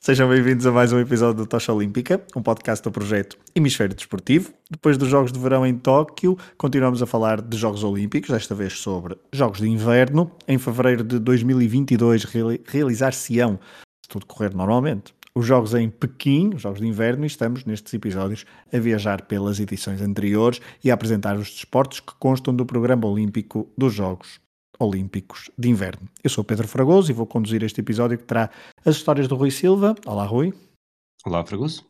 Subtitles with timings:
[0.00, 4.54] Sejam bem-vindos a mais um episódio do Tocha Olímpica, um podcast do projeto Hemisfério Desportivo.
[4.70, 8.74] Depois dos Jogos de Verão em Tóquio, continuamos a falar de Jogos Olímpicos, desta vez
[8.74, 10.30] sobre Jogos de Inverno.
[10.46, 12.24] Em fevereiro de 2022
[12.64, 13.58] realizar-se-ão,
[14.00, 17.92] se tudo correr normalmente, os Jogos em Pequim, os Jogos de Inverno, e estamos nestes
[17.92, 23.06] episódios a viajar pelas edições anteriores e a apresentar os desportos que constam do programa
[23.06, 24.40] olímpico dos Jogos
[24.78, 26.08] Olímpicos de Inverno.
[26.22, 28.50] Eu sou Pedro Fragoso e vou conduzir este episódio que terá
[28.84, 29.94] as histórias do Rui Silva.
[30.06, 30.52] Olá, Rui.
[31.24, 31.84] Olá, Fragoso.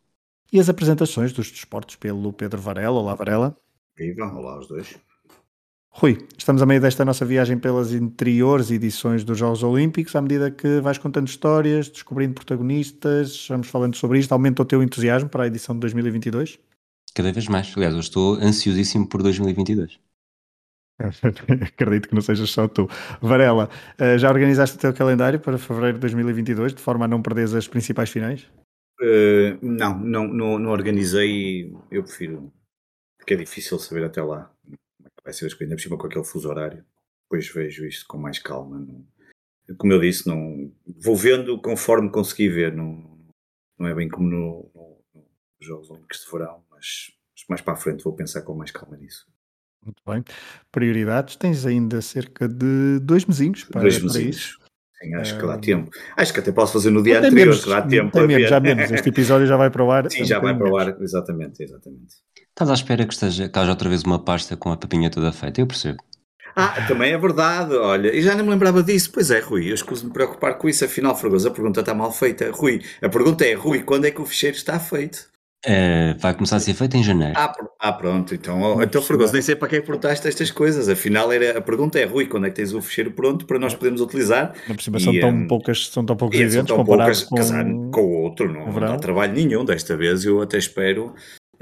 [0.52, 2.98] E as apresentações dos desportos pelo Pedro Varela.
[2.98, 3.56] Olá, Varela.
[3.96, 4.98] Viva, olá os dois.
[5.90, 10.14] Rui, estamos a meio desta nossa viagem pelas anteriores edições dos Jogos Olímpicos.
[10.14, 14.82] À medida que vais contando histórias, descobrindo protagonistas, vamos falando sobre isto, aumenta o teu
[14.82, 16.58] entusiasmo para a edição de 2022?
[17.14, 17.72] Cada vez mais.
[17.76, 19.98] Aliás, eu estou ansiosíssimo por 2022.
[21.62, 22.88] Acredito que não sejas só tu.
[23.20, 27.22] Varela, eh, já organizaste o teu calendário para fevereiro de 2022, de forma a não
[27.22, 28.48] perderes as principais finais?
[29.00, 31.72] Uh, não, não, não, não organizei.
[31.90, 32.52] Eu prefiro,
[33.16, 36.06] porque é difícil saber até lá como é vai ser as coisas, ainda cima com
[36.06, 36.84] aquele fuso horário.
[37.24, 38.84] Depois vejo isto com mais calma.
[39.76, 42.74] Como eu disse, não, vou vendo conforme consegui ver.
[42.74, 43.18] Não,
[43.78, 47.12] não é bem como no, no, nos Jogos Olímpicos de Verão, mas
[47.48, 49.26] mais para a frente vou pensar com mais calma nisso.
[49.84, 50.22] Muito bem.
[50.70, 54.36] Prioridades, tens ainda cerca de dois mesinhos para, Dois para mesinhos.
[54.36, 54.58] isso.
[55.00, 55.90] Sim, acho que dá tempo.
[56.16, 58.08] Acho que até posso fazer no dia Até anterior, menos, que dá tempo.
[58.08, 58.90] até a menos, já menos.
[58.90, 60.10] Este episódio já vai para o ar.
[60.10, 60.96] Sim, já vai para o ar.
[61.00, 62.16] Exatamente, exatamente.
[62.48, 65.30] Estás à espera que esteja que haja outra vez uma pasta com a papinha toda
[65.32, 65.60] feita?
[65.60, 65.98] Eu percebo.
[66.56, 69.12] Ah, também é verdade, olha, e já nem me lembrava disso.
[69.12, 72.50] Pois é, Rui, eu escuso-me preocupar com isso, afinal, Fragoso, a pergunta está mal feita.
[72.50, 75.28] Rui, a pergunta é, Rui, quando é que o ficheiro está feito?
[75.66, 77.34] Eh, vai começar a ser feita em janeiro.
[77.36, 80.52] Ah, ah pronto, então, oh, então Fragoso, nem sei para que é que perguntaste estas
[80.52, 80.88] coisas.
[80.88, 83.74] Afinal, era, a pergunta é, Rui, quando é que tens o ficheiro pronto para nós
[83.74, 84.54] podermos utilizar?
[84.66, 87.36] Por cima são tão, hum, poucas, são tão poucos eventos tão poucas, com...
[87.36, 89.64] casar com o outro, não, não dá trabalho nenhum.
[89.64, 91.14] Desta vez eu até espero.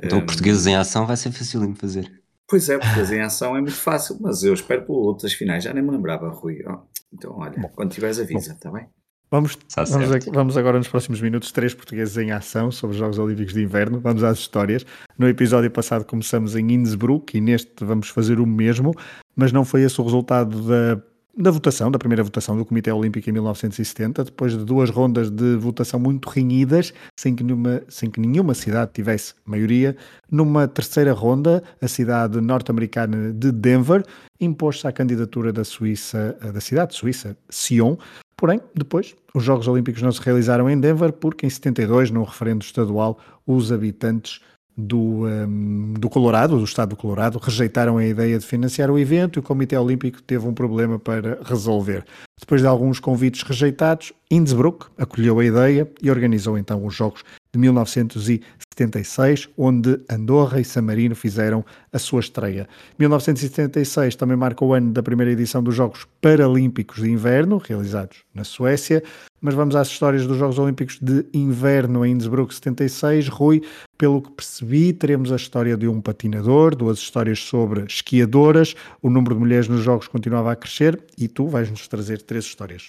[0.03, 2.23] então, hum, portugueses em ação vai ser fácil de fazer.
[2.49, 5.65] Pois é, porque fazer em ação é muito fácil, mas eu espero por outras finais.
[5.65, 6.59] Já nem me lembrava, Rui.
[6.69, 6.79] Oh,
[7.13, 8.87] então, olha, quando tiveres avisa, está bem?
[9.31, 9.59] Vamos,
[9.99, 13.53] vamos, a- vamos agora nos próximos minutos, três portugueses em ação sobre os Jogos Olímpicos
[13.53, 13.99] de Inverno.
[13.99, 14.87] Vamos às histórias.
[15.19, 18.95] No episódio passado começamos em Innsbruck e neste vamos fazer o mesmo,
[19.35, 21.03] mas não foi esse o resultado da,
[21.37, 25.57] da votação, da primeira votação do Comitê Olímpico em 1970, depois de duas rondas de
[25.57, 29.97] votação muito renhidas, sem que nenhuma, sem que nenhuma cidade tivesse maioria.
[30.31, 34.05] Numa terceira ronda, a cidade norte-americana de Denver
[34.41, 37.97] impôs-se à candidatura da Suíça, da cidade de Suíça, Sion,
[38.37, 42.63] Porém, depois, os Jogos Olímpicos não se realizaram em Denver porque em 72, num referendo
[42.63, 44.41] estadual, os habitantes
[44.77, 49.39] do, hum, do Colorado, do estado do Colorado, rejeitaram a ideia de financiar o evento
[49.39, 52.05] e o Comitê Olímpico teve um problema para resolver.
[52.39, 57.25] Depois de alguns convites rejeitados, Innsbruck acolheu a ideia e organizou então os Jogos
[57.57, 62.69] de 1976, onde Andorra e San Marino fizeram a sua estreia.
[62.99, 68.45] 1976 também marca o ano da primeira edição dos Jogos Paralímpicos de Inverno, realizados na
[68.45, 69.03] Suécia.
[69.41, 73.29] Mas vamos às histórias dos Jogos Olímpicos de Inverno em Innsbruck 76.
[73.29, 73.63] Rui,
[73.97, 79.35] pelo que percebi, teremos a história de um patinador, duas histórias sobre esquiadoras, o número
[79.35, 82.89] de mulheres nos Jogos continuava a crescer e tu vais-nos trazer três histórias.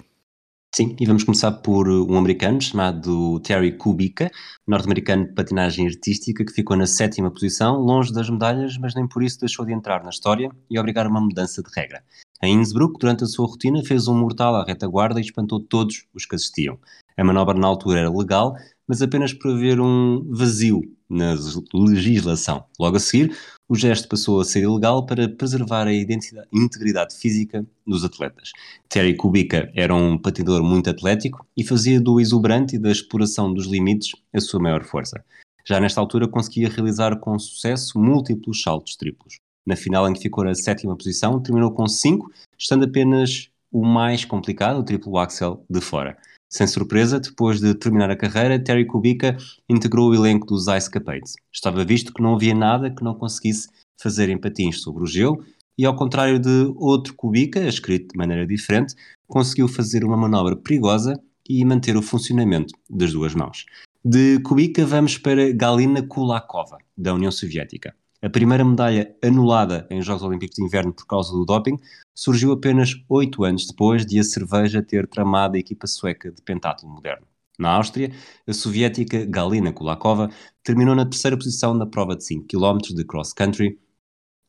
[0.75, 4.29] Sim, e vamos começar por um americano chamado Terry Kubica,
[4.67, 9.23] norte-americano de patinagem artística, que ficou na sétima posição, longe das medalhas, mas nem por
[9.23, 12.03] isso deixou de entrar na história e obrigar uma mudança de regra.
[12.44, 16.28] Em Innsbruck, durante a sua rotina, fez um mortal à retaguarda e espantou todos os
[16.28, 16.78] que assistiam.
[17.17, 18.55] A manobra na altura era legal,
[18.88, 21.35] mas apenas por haver um vazio na
[21.73, 22.66] legislação.
[22.79, 23.35] Logo a seguir,
[23.67, 28.52] o gesto passou a ser ilegal para preservar a identidade- integridade física dos atletas.
[28.90, 33.66] Terry Kubica era um patinador muito atlético e fazia do exuberante e da exploração dos
[33.66, 35.23] limites a sua maior força.
[35.66, 39.35] Já nesta altura conseguia realizar com sucesso múltiplos saltos triplos.
[39.66, 44.23] Na final em que ficou na sétima posição, terminou com cinco, estando apenas o mais
[44.23, 46.17] complicado, o triplo axel, de fora.
[46.49, 49.35] Sem surpresa, depois de terminar a carreira, Terry Kubica
[49.67, 51.34] integrou o elenco dos Ice Capades.
[51.52, 53.67] Estava visto que não havia nada que não conseguisse
[54.02, 55.44] fazer em patins sobre o gelo
[55.78, 58.96] e, ao contrário de outro Kubica, escrito de maneira diferente,
[59.28, 63.66] conseguiu fazer uma manobra perigosa e manter o funcionamento das duas mãos.
[64.03, 67.94] De Kubica vamos para Galina Kulakova, da União Soviética.
[68.19, 71.78] A primeira medalha anulada em Jogos Olímpicos de Inverno por causa do doping
[72.16, 76.90] surgiu apenas oito anos depois de a cerveja ter tramado a equipa sueca de pentatlo
[76.90, 77.28] moderno.
[77.59, 78.11] Na Áustria,
[78.47, 80.31] a soviética Galina Kulakova
[80.64, 83.79] terminou na terceira posição na prova de 5 km de cross-country,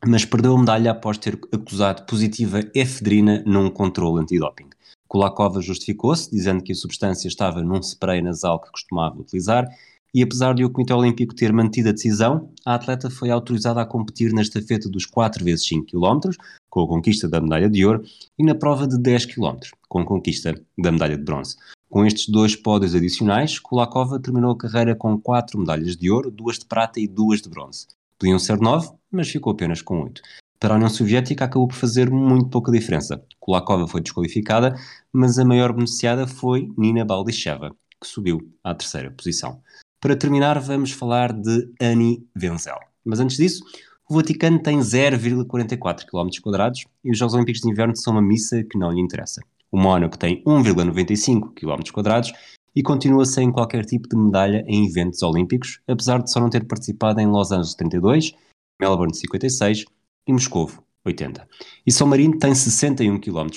[0.07, 4.71] mas perdeu a medalha após ter acusado positiva efedrina num controle antidoping.
[5.07, 9.67] Kulakova justificou-se, dizendo que a substância estava num spray nasal que costumava utilizar,
[10.15, 13.87] e apesar de o Comitê Olímpico ter mantido a decisão, a atleta foi autorizada a
[13.87, 16.31] competir na estafeta dos 4 vezes 5 km,
[16.71, 18.03] com a conquista da medalha de ouro,
[18.39, 19.59] e na prova de 10 km,
[19.89, 21.57] com a conquista da medalha de bronze.
[21.91, 26.59] Com estes dois pódios adicionais, Kulakova terminou a carreira com 4 medalhas de ouro, 2
[26.59, 27.87] de prata e 2 de bronze.
[28.19, 30.21] Podiam ser 9, mas ficou apenas com 8.
[30.61, 33.23] Para a União Soviética acabou por fazer muito pouca diferença.
[33.39, 34.75] Kulakova foi desqualificada,
[35.13, 37.71] mas a maior beneficiada foi Nina Baldisheva,
[38.01, 39.63] que subiu à terceira posição.
[40.01, 42.79] Para terminar, vamos falar de Annie Wenzel.
[43.05, 43.65] Mas antes disso,
[44.09, 46.71] o Vaticano tem 0,44 km
[47.05, 49.43] e os Jogos Olímpicos de Inverno são uma missa que não lhe interessa.
[49.73, 52.31] O Mónaco tem 1,95 km
[52.77, 56.65] e continua sem qualquer tipo de medalha em eventos olímpicos, apesar de só não ter
[56.65, 58.35] participado em Los Angeles 32,
[58.81, 59.85] Melbourne 56
[60.29, 61.45] e Moscovo, 80.
[61.85, 63.49] E São Marino tem 61 km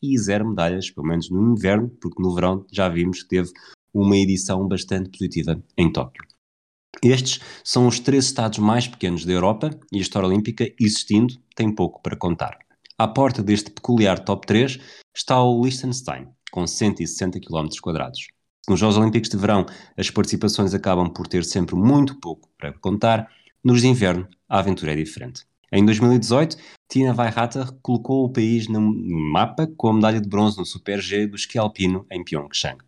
[0.00, 3.50] e zero medalhas, pelo menos no inverno, porque no verão já vimos que teve
[3.94, 6.24] uma edição bastante positiva em Tóquio.
[7.02, 11.72] Estes são os três estados mais pequenos da Europa e a história olímpica, existindo, tem
[11.72, 12.58] pouco para contar.
[12.98, 14.78] À porta deste peculiar top 3
[15.14, 17.68] está o Liechtenstein, com 160 km.
[18.68, 19.66] Nos Jogos Olímpicos de Verão,
[19.96, 23.28] as participações acabam por ter sempre muito pouco para contar,
[23.62, 25.44] nos de inverno, a aventura é diferente.
[25.72, 26.56] Em 2018,
[26.88, 31.26] Tina Weihatter colocou o país no mapa com a medalha de bronze no Super G
[31.26, 32.78] do esqui alpino em Pyeongchang.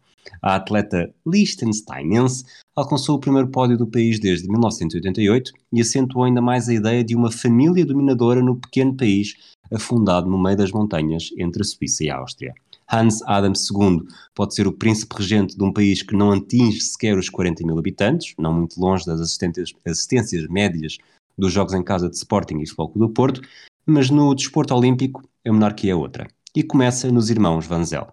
[0.42, 2.44] A atleta liechtensteinense
[2.74, 7.16] alcançou o primeiro pódio do país desde 1988 e acentuou ainda mais a ideia de
[7.16, 9.34] uma família dominadora no pequeno país
[9.72, 12.54] afundado no meio das montanhas entre a Suíça e a Áustria.
[12.90, 17.18] Hans Adam II pode ser o príncipe regente de um país que não atinge sequer
[17.18, 20.98] os 40 mil habitantes, não muito longe das assistências, médias
[21.36, 23.40] dos jogos em casa de Sporting e Futebol do Porto,
[23.84, 26.28] mas no desporto olímpico a monarquia é outra.
[26.54, 28.08] E começa nos irmãos Vanzel.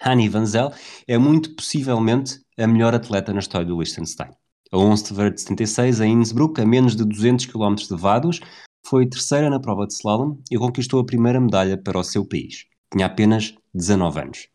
[0.00, 0.72] Hani Vanzel
[1.06, 4.30] é muito possivelmente a melhor atleta na história do Liechtenstein.
[4.72, 8.40] A 11 de fevereiro de 76, em Innsbruck, a menos de 200 km de Vados,
[8.86, 12.66] foi terceira na prova de slalom e conquistou a primeira medalha para o seu país.
[12.92, 14.48] Tinha apenas 19 anos.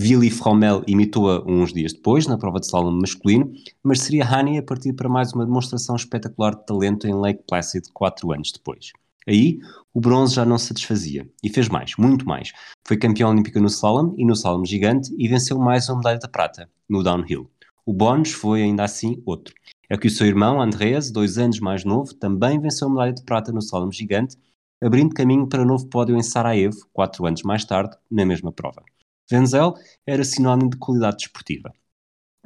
[0.00, 3.52] Willy Frommel imitou-a uns dias depois, na prova de slalom masculino,
[3.82, 7.84] mas seria Hani a partir para mais uma demonstração espetacular de talento em Lake Placid
[7.92, 8.92] quatro anos depois.
[9.28, 9.58] Aí,
[9.94, 12.52] o bronze já não satisfazia e fez mais, muito mais.
[12.86, 16.28] Foi campeão olímpico no slalom e no slalom gigante e venceu mais uma medalha de
[16.28, 17.50] prata no downhill.
[17.84, 19.54] O bónus foi ainda assim outro.
[19.88, 23.22] É que o seu irmão, Andreas, dois anos mais novo, também venceu a medalha de
[23.22, 24.36] prata no slalom gigante,
[24.82, 28.82] abrindo caminho para um novo pódio em Sarajevo, quatro anos mais tarde, na mesma prova.
[29.30, 29.74] Wenzel
[30.06, 31.72] era sinónimo de qualidade desportiva.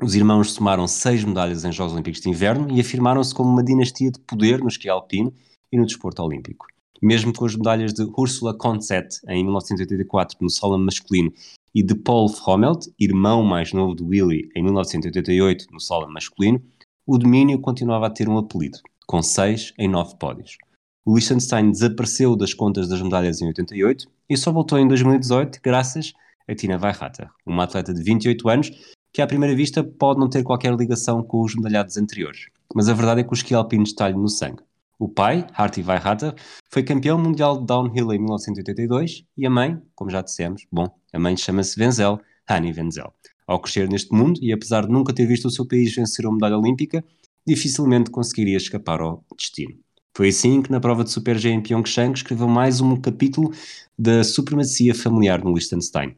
[0.02, 4.10] Os irmãos somaram seis medalhas em Jogos Olímpicos de Inverno e afirmaram-se como uma dinastia
[4.10, 5.32] de poder no esqui alpino
[5.72, 6.66] e no desporto olímpico.
[7.02, 11.32] Mesmo com as medalhas de Ursula Konzett em 1984 no slalom masculino
[11.74, 16.62] e de Paul Frommelt, irmão mais novo de Willy, em 1988 no slalom masculino,
[17.06, 20.56] o domínio continuava a ter um apelido, com seis em nove pódios.
[21.04, 26.12] O Liechtenstein desapareceu das contas das medalhas em 88 e só voltou em 2018 graças
[26.48, 28.70] a Tina Weihatter, uma atleta de 28 anos
[29.12, 32.46] que à primeira vista pode não ter qualquer ligação com os medalhados anteriores.
[32.74, 34.62] Mas a verdade é que o esqui alpino está-lhe no sangue.
[34.98, 36.34] O pai, Harty Weihatter,
[36.70, 41.18] foi campeão mundial de downhill em 1982 e a mãe, como já dissemos, bom, a
[41.18, 43.12] mãe chama-se Wenzel, Hani Wenzel.
[43.46, 46.34] Ao crescer neste mundo e apesar de nunca ter visto o seu país vencer uma
[46.34, 47.04] medalha olímpica,
[47.46, 49.74] dificilmente conseguiria escapar ao destino.
[50.16, 53.52] Foi assim que na prova de Super G em Pyeongchang escreveu mais um capítulo
[53.98, 56.16] da supremacia familiar no Liechtenstein.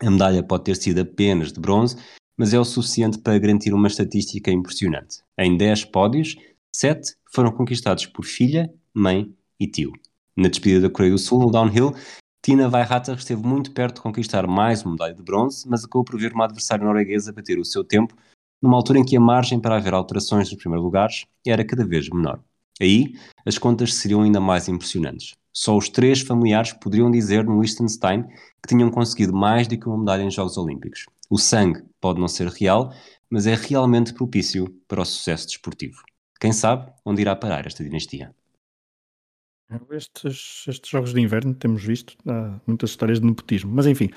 [0.00, 1.96] A medalha pode ter sido apenas de bronze,
[2.38, 5.18] mas é o suficiente para garantir uma estatística impressionante.
[5.36, 6.36] Em 10 pódios,
[6.74, 9.92] 7 foram conquistados por filha, mãe e tio.
[10.36, 11.94] Na despedida da Coreia do Sul, no downhill,
[12.42, 16.18] Tina Weihatter esteve muito perto de conquistar mais uma medalha de bronze, mas acabou por
[16.18, 18.14] ver uma adversária norueguesa bater o seu tempo,
[18.62, 22.08] numa altura em que a margem para haver alterações nos primeiros lugares era cada vez
[22.08, 22.40] menor.
[22.80, 23.12] Aí,
[23.44, 25.34] as contas seriam ainda mais impressionantes.
[25.52, 29.98] Só os três familiares poderiam dizer no Liechtenstein que tinham conseguido mais do que uma
[29.98, 31.06] medalha em Jogos Olímpicos.
[31.28, 32.92] O sangue pode não ser real,
[33.28, 36.02] mas é realmente propício para o sucesso desportivo.
[36.40, 38.34] Quem sabe onde irá parar esta dinastia?
[39.90, 42.16] Estes, estes jogos de inverno temos visto
[42.66, 44.10] muitas histórias de nepotismo, mas enfim,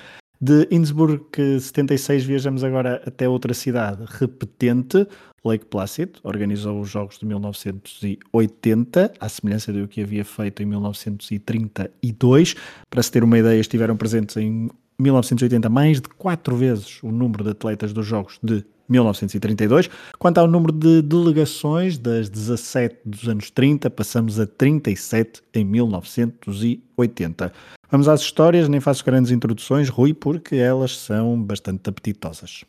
[0.44, 5.06] De Innsbruck 76 viajamos agora até outra cidade repetente,
[5.44, 12.56] Lake Placid, organizou os Jogos de 1980, à semelhança do que havia feito em 1932.
[12.90, 17.44] Para se ter uma ideia, estiveram presentes em 1980 mais de quatro vezes o número
[17.44, 19.88] de atletas dos Jogos de 1932.
[20.18, 27.52] Quanto ao número de delegações, das 17 dos anos 30, passamos a 37 em 1980.
[27.90, 32.64] Vamos às histórias, nem faço grandes introduções, Rui, porque elas são bastante apetitosas.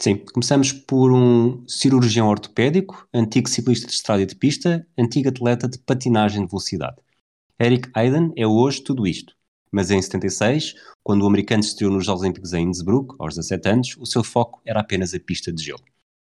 [0.00, 5.68] Sim, começamos por um cirurgião ortopédico, antigo ciclista de estrada e de pista, antigo atleta
[5.68, 6.96] de patinagem de velocidade.
[7.60, 9.34] Eric Aiden é hoje tudo isto,
[9.72, 13.68] mas em 76, quando o americano se estreou nos Jogos Olímpicos em Innsbruck, aos 17
[13.68, 15.82] anos, o seu foco era apenas a pista de gelo.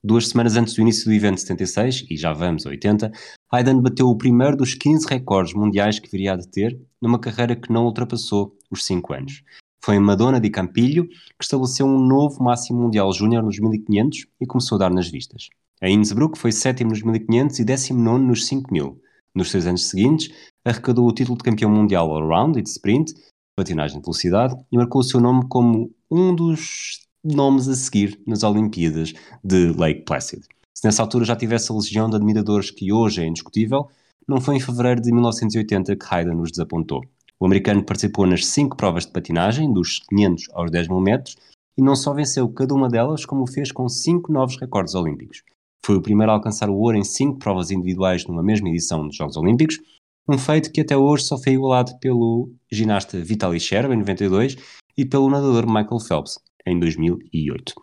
[0.04, 3.12] Duas semanas antes do início do evento de 76, e já vamos a 80,
[3.52, 7.72] Hayden bateu o primeiro dos 15 recordes mundiais que viria a ter numa carreira que
[7.72, 9.42] não ultrapassou os 5 anos.
[9.84, 14.46] Foi em Madonna di Campilho que estabeleceu um novo máximo mundial júnior nos 1500 e
[14.46, 15.48] começou a dar nas vistas.
[15.80, 19.00] A Innsbruck foi sétimo nos 1500 e 19 nos 5000.
[19.34, 20.30] Nos seis anos seguintes,
[20.64, 23.12] arrecadou o título de campeão mundial all-round e de sprint,
[23.56, 28.42] patinagem de velocidade, e marcou o seu nome como um dos nomes a seguir nas
[28.42, 29.12] Olimpíadas
[29.44, 30.42] de Lake Placid.
[30.74, 33.88] Se nessa altura já tivesse a legião de admiradores que hoje é indiscutível,
[34.26, 37.02] não foi em fevereiro de 1980 que Hayden nos desapontou.
[37.38, 41.36] O americano participou nas cinco provas de patinagem, dos 500 aos 10 mil metros,
[41.76, 45.42] e não só venceu cada uma delas, como o fez com cinco novos recordes olímpicos.
[45.84, 49.16] Foi o primeiro a alcançar o ouro em cinco provas individuais numa mesma edição dos
[49.16, 49.80] Jogos Olímpicos,
[50.28, 54.56] um feito que até hoje só foi igualado pelo ginasta Vitaly Sherb em 92
[54.96, 57.74] e pelo nadador Michael Phelps em 2008.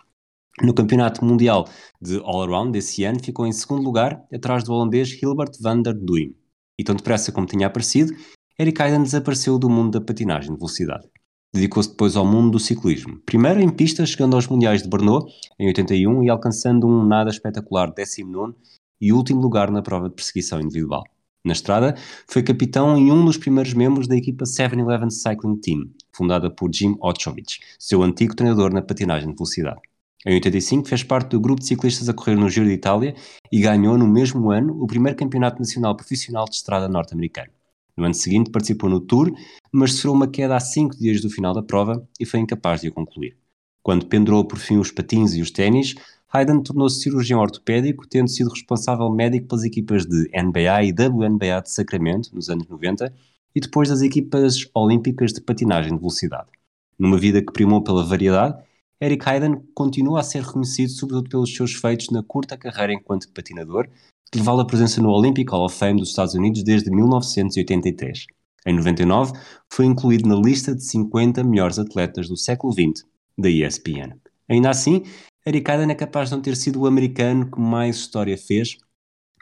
[0.62, 1.68] No Campeonato Mundial
[2.02, 6.36] de All-Around desse ano, ficou em segundo lugar, atrás do holandês Hilbert van der Duim.
[6.78, 8.14] E tão depressa como tinha aparecido,
[8.60, 11.08] Eric Heiden desapareceu do mundo da patinagem de velocidade.
[11.54, 13.20] Dedicou-se depois ao mundo do ciclismo.
[13.26, 15.26] Primeiro em pista, chegando aos Mundiais de Brno,
[15.58, 18.54] em 81, e alcançando um nada espetacular 19
[19.02, 21.04] e último lugar na prova de perseguição individual.
[21.50, 21.96] Na estrada,
[22.28, 26.96] foi capitão e um dos primeiros membros da equipa 7-Eleven Cycling Team, fundada por Jim
[27.02, 29.82] Otchovich, seu antigo treinador na patinagem de velocidade.
[30.28, 33.16] Em 85 fez parte do grupo de ciclistas a correr no Giro de Itália
[33.52, 37.50] e ganhou no mesmo ano o primeiro campeonato nacional profissional de estrada norte-americano.
[37.98, 39.34] No ano seguinte participou no Tour,
[39.72, 42.90] mas sofreu uma queda a cinco dias do final da prova e foi incapaz de
[42.90, 43.36] o concluir.
[43.82, 45.96] Quando pendurou por fim os patins e os ténis,
[46.32, 51.72] Hayden tornou-se cirurgião ortopédico, tendo sido responsável médico pelas equipas de NBA e WNBA de
[51.72, 53.14] Sacramento, nos anos 90,
[53.56, 56.50] e depois das equipas olímpicas de patinagem de velocidade.
[56.98, 58.62] Numa vida que primou pela variedade,
[59.02, 63.88] Eric Hayden continua a ser reconhecido sobretudo pelos seus feitos na curta carreira enquanto patinador,
[64.32, 68.28] que levou a presença no Olympic Hall of Fame dos Estados Unidos desde 1983.
[68.68, 69.34] Em 99,
[69.72, 73.04] foi incluído na lista de 50 melhores atletas do século XX
[73.38, 74.20] da ESPN.
[74.50, 75.04] Ainda assim,
[75.48, 78.78] Eric Hayden é capaz de não ter sido o americano que mais história fez,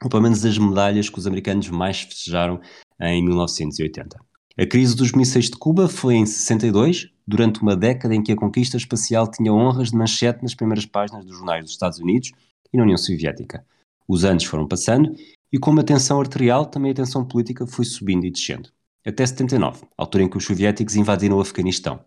[0.02, 2.62] ou pelo menos as medalhas que os americanos mais festejaram
[3.02, 4.18] em 1980.
[4.60, 8.36] A crise dos mísseis de Cuba foi em 62, durante uma década em que a
[8.36, 12.32] conquista espacial tinha honras de manchete nas primeiras páginas dos jornais dos Estados Unidos
[12.72, 13.66] e na União Soviética.
[14.08, 15.14] Os anos foram passando
[15.52, 18.70] e, como a tensão arterial, também a tensão política foi subindo e descendo.
[19.06, 22.00] Até 79, altura em que os soviéticos invadiram o Afeganistão.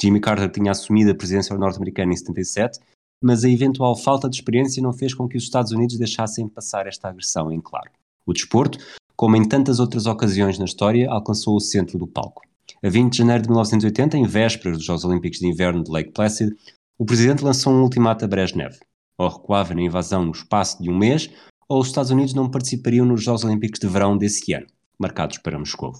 [0.00, 2.80] Jimmy Carter tinha assumido a presidência norte-americana em 77
[3.24, 6.86] mas a eventual falta de experiência não fez com que os Estados Unidos deixassem passar
[6.86, 7.90] esta agressão em claro.
[8.26, 8.78] O desporto,
[9.16, 12.42] como em tantas outras ocasiões na história, alcançou o centro do palco.
[12.82, 16.12] A 20 de janeiro de 1980, em vésperas dos Jogos Olímpicos de Inverno de Lake
[16.12, 16.54] Placid,
[16.98, 18.76] o presidente lançou um ultimato a Brezhnev.
[19.16, 21.30] Ou recuava na invasão no espaço de um mês,
[21.66, 24.66] ou os Estados Unidos não participariam nos Jogos Olímpicos de Verão desse ano,
[24.98, 25.94] marcados para Moscou.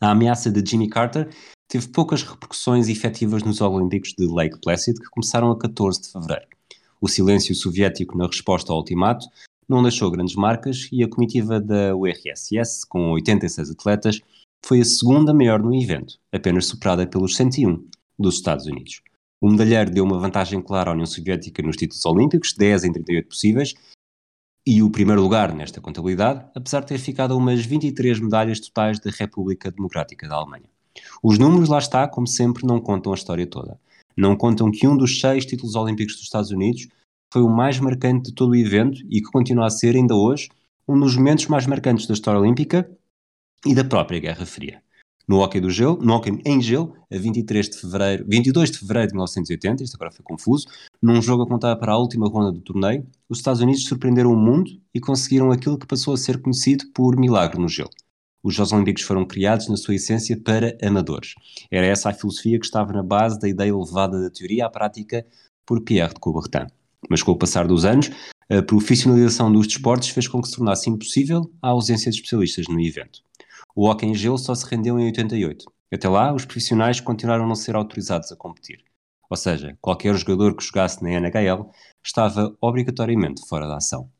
[0.00, 1.28] A ameaça de Jimmy Carter
[1.68, 6.46] teve poucas repercussões efetivas nos Olímpicos de Lake Placid, que começaram a 14 de fevereiro.
[7.00, 9.26] O silêncio soviético na resposta ao ultimato
[9.68, 14.20] não deixou grandes marcas e a comitiva da URSS, com 86 atletas,
[14.64, 17.88] foi a segunda maior no evento, apenas superada pelos 101
[18.18, 19.00] dos Estados Unidos.
[19.40, 23.28] O medalheiro deu uma vantagem clara à União Soviética nos títulos olímpicos, 10 em 38
[23.28, 23.74] possíveis,
[24.66, 28.98] e o primeiro lugar nesta contabilidade, apesar de ter ficado a umas 23 medalhas totais
[28.98, 30.68] da República Democrática da Alemanha.
[31.22, 33.78] Os números, lá está, como sempre, não contam a história toda.
[34.16, 36.88] Não contam que um dos seis títulos olímpicos dos Estados Unidos
[37.32, 40.48] foi o mais marcante de todo o evento e que continua a ser, ainda hoje,
[40.88, 42.90] um dos momentos mais marcantes da história olímpica
[43.64, 44.82] e da própria Guerra Fria.
[45.28, 49.08] No hockey do gelo, no hockey em gelo, a 23 de fevereiro, 22 de fevereiro
[49.08, 50.66] de 1980, isto agora foi confuso,
[51.02, 54.36] num jogo a contar para a última ronda do torneio, os Estados Unidos surpreenderam o
[54.36, 57.90] mundo e conseguiram aquilo que passou a ser conhecido por milagre no gelo
[58.40, 61.34] Os Jogos Olímpicos foram criados, na sua essência, para amadores.
[61.72, 65.26] Era essa a filosofia que estava na base da ideia levada da teoria à prática
[65.66, 66.68] por Pierre de Coubertin.
[67.10, 68.10] Mas com o passar dos anos,
[68.48, 72.80] a profissionalização dos desportos fez com que se tornasse impossível a ausência de especialistas no
[72.80, 73.25] evento.
[73.78, 75.66] O hockey em gelo só se rendeu em 88.
[75.92, 78.82] Até lá, os profissionais continuaram a não ser autorizados a competir.
[79.28, 81.70] Ou seja, qualquer jogador que jogasse na NHL
[82.02, 84.10] estava obrigatoriamente fora da ação.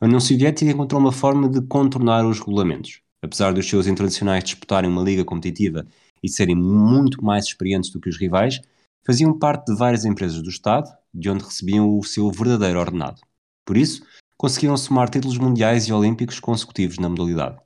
[0.00, 3.00] A União Soviética encontrou uma forma de contornar os regulamentos.
[3.20, 5.84] Apesar dos seus internacionais disputarem uma liga competitiva
[6.22, 8.60] e serem muito mais experientes do que os rivais,
[9.04, 13.20] faziam parte de várias empresas do Estado, de onde recebiam o seu verdadeiro ordenado.
[13.66, 14.04] Por isso,
[14.36, 17.58] conseguiram somar títulos mundiais e olímpicos consecutivos na modalidade.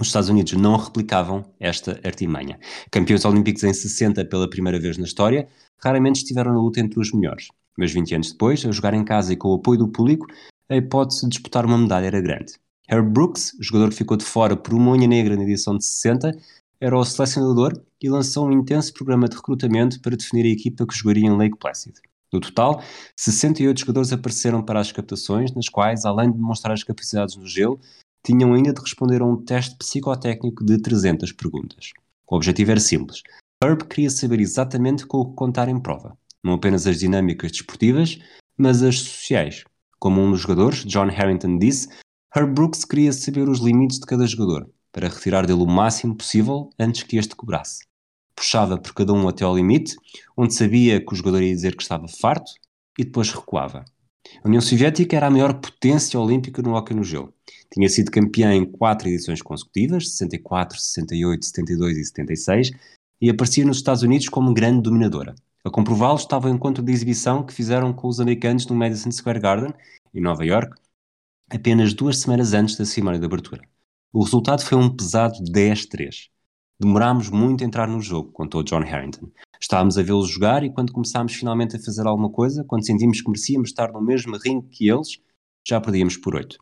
[0.00, 2.58] Os Estados Unidos não replicavam esta artimanha.
[2.90, 5.48] Campeões olímpicos em 60 pela primeira vez na história,
[5.78, 7.48] raramente estiveram na luta entre os melhores.
[7.76, 10.26] Mas 20 anos depois, a jogar em casa e com o apoio do público,
[10.68, 12.54] a hipótese de disputar uma medalha era grande.
[12.88, 16.32] Herb Brooks, jogador que ficou de fora por uma unha negra na edição de 60,
[16.80, 20.94] era o selecionador e lançou um intenso programa de recrutamento para definir a equipa que
[20.94, 21.94] jogaria em Lake Placid.
[22.32, 22.82] No total,
[23.14, 27.78] 68 jogadores apareceram para as captações, nas quais, além de demonstrar as capacidades no gelo,
[28.24, 31.92] tinham ainda de responder a um teste psicotécnico de 300 perguntas.
[32.28, 33.22] O objetivo era simples.
[33.62, 38.18] Herb queria saber exatamente com o que contar em prova, não apenas as dinâmicas desportivas,
[38.56, 39.64] mas as sociais.
[39.98, 41.88] Como um dos jogadores, John Harrington, disse,
[42.34, 46.70] Herb Brooks queria saber os limites de cada jogador, para retirar dele o máximo possível
[46.78, 47.84] antes que este cobrasse.
[48.34, 49.94] Puxava por cada um até ao limite,
[50.36, 52.50] onde sabia que o jogador ia dizer que estava farto,
[52.98, 53.84] e depois recuava.
[54.42, 57.32] A União Soviética era a maior potência olímpica no hóquei no gelo.
[57.72, 62.70] Tinha sido campeã em quatro edições consecutivas, 64, 68, 72 e 76,
[63.20, 65.34] e aparecia nos Estados Unidos como grande dominadora.
[65.64, 69.40] A comprová-lo estava o encontro de exibição que fizeram com os americanos no Madison Square
[69.40, 69.72] Garden,
[70.12, 70.76] em Nova York,
[71.48, 73.62] apenas duas semanas antes da cerimónia de abertura.
[74.12, 76.28] O resultado foi um pesado 10-3.
[76.78, 79.30] Demorámos muito a entrar no jogo, contou John Harrington.
[79.58, 83.30] Estávamos a vê-los jogar e quando começámos finalmente a fazer alguma coisa, quando sentimos que
[83.30, 85.20] merecíamos estar no mesmo ringue que eles,
[85.66, 86.58] já perdíamos por 8.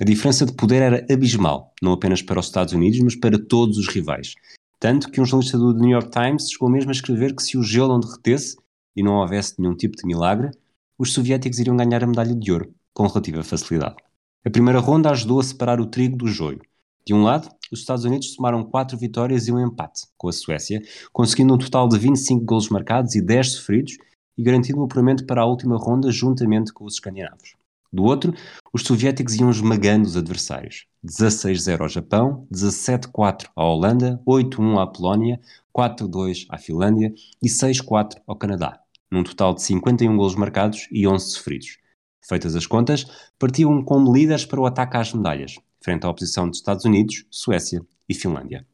[0.00, 3.78] A diferença de poder era abismal, não apenas para os Estados Unidos, mas para todos
[3.78, 4.34] os rivais.
[4.80, 7.62] Tanto que um jornalista do New York Times chegou mesmo a escrever que se o
[7.62, 8.56] gelo não derretesse
[8.96, 10.50] e não houvesse nenhum tipo de milagre,
[10.98, 13.94] os soviéticos iriam ganhar a medalha de ouro, com relativa facilidade.
[14.44, 16.60] A primeira ronda ajudou a separar o trigo do joio.
[17.06, 20.82] De um lado, os Estados Unidos somaram 4 vitórias e um empate com a Suécia,
[21.12, 23.96] conseguindo um total de 25 golos marcados e 10 sofridos
[24.36, 27.54] e garantindo o apuramento para a última ronda juntamente com os escandinavos.
[27.94, 28.34] Do outro,
[28.72, 30.86] os soviéticos iam esmagando os adversários.
[31.06, 35.40] 16-0 ao Japão, 17-4 à Holanda, 8-1 à Polónia,
[35.72, 41.24] 4-2 à Finlândia e 6-4 ao Canadá, num total de 51 golos marcados e 11
[41.24, 41.78] sofridos.
[42.20, 43.06] Feitas as contas,
[43.38, 47.80] partiam como líderes para o ataque às medalhas, frente à oposição dos Estados Unidos, Suécia
[48.08, 48.66] e Finlândia.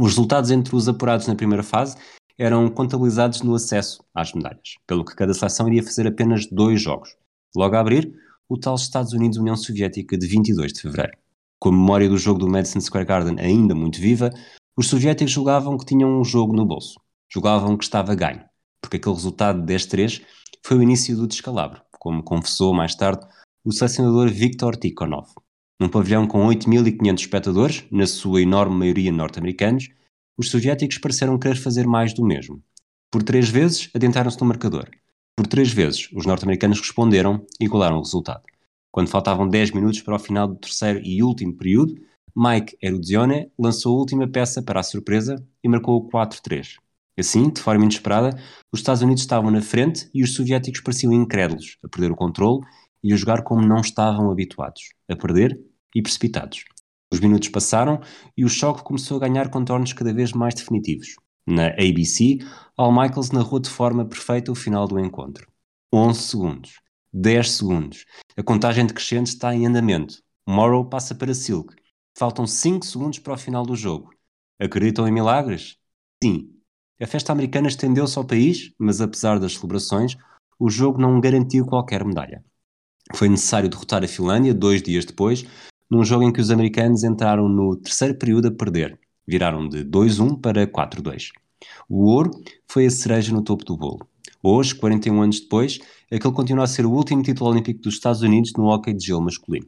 [0.00, 1.96] Os resultados entre os apurados na primeira fase
[2.36, 7.16] eram contabilizados no acesso às medalhas, pelo que cada seleção iria fazer apenas dois jogos.
[7.54, 8.12] Logo a abrir,
[8.48, 11.18] o tal Estados Unidos-União Soviética de 22 de fevereiro.
[11.58, 14.30] Com a memória do jogo do Madison Square Garden ainda muito viva,
[14.76, 16.94] os soviéticos julgavam que tinham um jogo no bolso.
[17.32, 18.44] Julgavam que estava ganho,
[18.80, 20.22] porque aquele resultado de 10-3
[20.64, 23.26] foi o início do descalabro como confessou mais tarde
[23.64, 25.28] o selecionador Viktor Tikhonov.
[25.80, 29.88] Num pavilhão com 8.500 espectadores, na sua enorme maioria norte-americanos,
[30.36, 32.62] os soviéticos pareceram querer fazer mais do mesmo.
[33.10, 34.88] Por três vezes, adentraram-se no marcador.
[35.38, 38.42] Por três vezes, os norte-americanos responderam e igualaram o resultado.
[38.90, 41.94] Quando faltavam 10 minutos para o final do terceiro e último período,
[42.36, 46.78] Mike Eruzione lançou a última peça para a surpresa e marcou o 4-3.
[47.16, 48.36] Assim, de forma inesperada,
[48.72, 52.66] os Estados Unidos estavam na frente e os soviéticos pareciam incrédulos, a perder o controle
[53.04, 55.56] e a jogar como não estavam habituados, a perder
[55.94, 56.64] e precipitados.
[57.12, 58.00] Os minutos passaram
[58.36, 61.14] e o choque começou a ganhar contornos cada vez mais definitivos.
[61.50, 62.40] Na ABC,
[62.76, 65.50] Al Michaels narrou de forma perfeita o final do encontro.
[65.90, 66.80] 11 segundos.
[67.10, 68.04] 10 segundos.
[68.36, 70.22] A contagem decrescente está em andamento.
[70.46, 71.74] Morrow passa para Silk.
[72.18, 74.10] Faltam 5 segundos para o final do jogo.
[74.60, 75.78] Acreditam em milagres?
[76.22, 76.50] Sim,
[77.00, 80.18] a festa americana estendeu-se ao país, mas apesar das celebrações,
[80.58, 82.44] o jogo não garantiu qualquer medalha.
[83.14, 85.46] Foi necessário derrotar a Finlândia dois dias depois,
[85.90, 89.00] num jogo em que os americanos entraram no terceiro período a perder.
[89.28, 91.32] Viraram de 2-1 para 4-2.
[91.86, 92.30] O ouro
[92.66, 94.08] foi a cereja no topo do bolo.
[94.42, 95.78] Hoje, 41 anos depois,
[96.10, 99.20] aquele continua a ser o último título olímpico dos Estados Unidos no hóquei de gelo
[99.20, 99.66] masculino.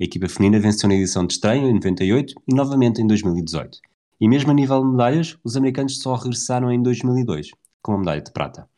[0.00, 3.78] A equipa feminina venceu na edição de estreia em 98 e novamente em 2018.
[4.20, 7.50] E mesmo a nível de medalhas, os americanos só regressaram em 2002,
[7.82, 8.68] com a medalha de prata.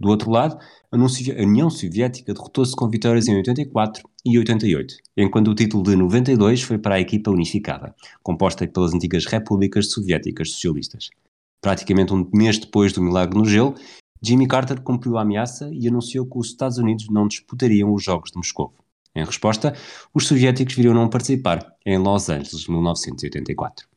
[0.00, 0.56] Do outro lado,
[0.92, 0.96] a
[1.42, 6.78] União Soviética derrotou-se com vitórias em 84 e 88, enquanto o título de 92 foi
[6.78, 11.10] para a equipa unificada, composta pelas antigas repúblicas soviéticas socialistas.
[11.60, 13.74] Praticamente um mês depois do milagre no gelo,
[14.22, 18.30] Jimmy Carter cumpriu a ameaça e anunciou que os Estados Unidos não disputariam os Jogos
[18.30, 18.72] de Moscou.
[19.16, 19.74] Em resposta,
[20.14, 23.88] os soviéticos viriam não participar em Los Angeles, 1984.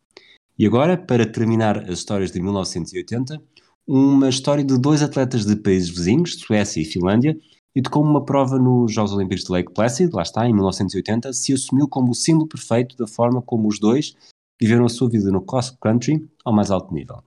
[0.57, 3.41] E agora, para terminar as histórias de 1980,
[3.93, 7.38] uma história de dois atletas de países vizinhos, Suécia e Finlândia,
[7.75, 11.34] e de como uma prova nos Jogos Olímpicos de Lake Placid, lá está, em 1980,
[11.34, 14.15] se assumiu como o símbolo perfeito da forma como os dois
[14.62, 17.21] viveram a sua vida no cross country ao mais alto nível.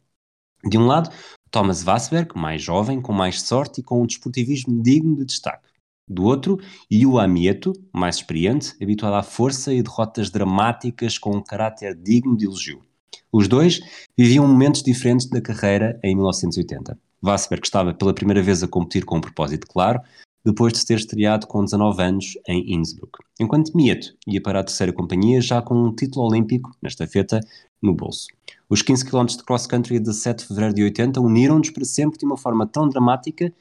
[0.65, 1.11] De um lado,
[1.51, 5.69] Thomas Vassberg, mais jovem, com mais sorte e com um desportivismo digno de destaque.
[6.09, 6.59] Do outro,
[6.91, 12.47] Yua Mieto, mais experiente, habituado à força e derrotas dramáticas com um caráter digno de
[12.47, 12.81] elogio.
[13.33, 13.81] Os dois
[14.17, 16.99] viviam momentos diferentes da carreira em 1980.
[17.23, 20.01] Vassberg estava pela primeira vez a competir com um propósito claro,
[20.45, 24.65] depois de se ter estreado com 19 anos em Innsbruck, enquanto Mieto ia para a
[24.65, 27.41] terceira companhia já com um título olímpico, nesta feta,
[27.83, 28.27] no bolso.
[28.69, 32.27] Os 15 km de cross-country de 7 de fevereiro de 80 uniram-nos para sempre de
[32.27, 33.53] uma forma tão dramática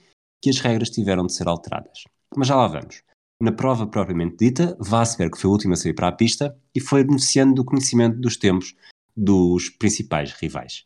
[0.42, 2.04] que as regras tiveram de ser alteradas.
[2.36, 3.02] Mas já lá vamos.
[3.42, 7.04] Na prova propriamente dita, Vassberg foi o último a sair para a pista e foi
[7.04, 8.76] beneficiando do conhecimento dos tempos
[9.16, 10.84] dos principais rivais.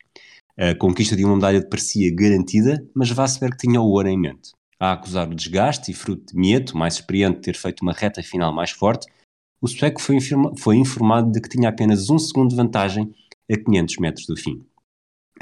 [0.56, 4.52] A conquista de uma medalha parecia garantida, mas Vassberg tinha o ouro em mente.
[4.80, 8.52] A acusar o desgaste e fruto de Mieto, mais experiente, ter feito uma reta final
[8.52, 9.06] mais forte,
[9.60, 10.18] o sueco foi,
[10.56, 13.12] foi informado de que tinha apenas um segundo de vantagem
[13.50, 14.64] a 500 metros do fim.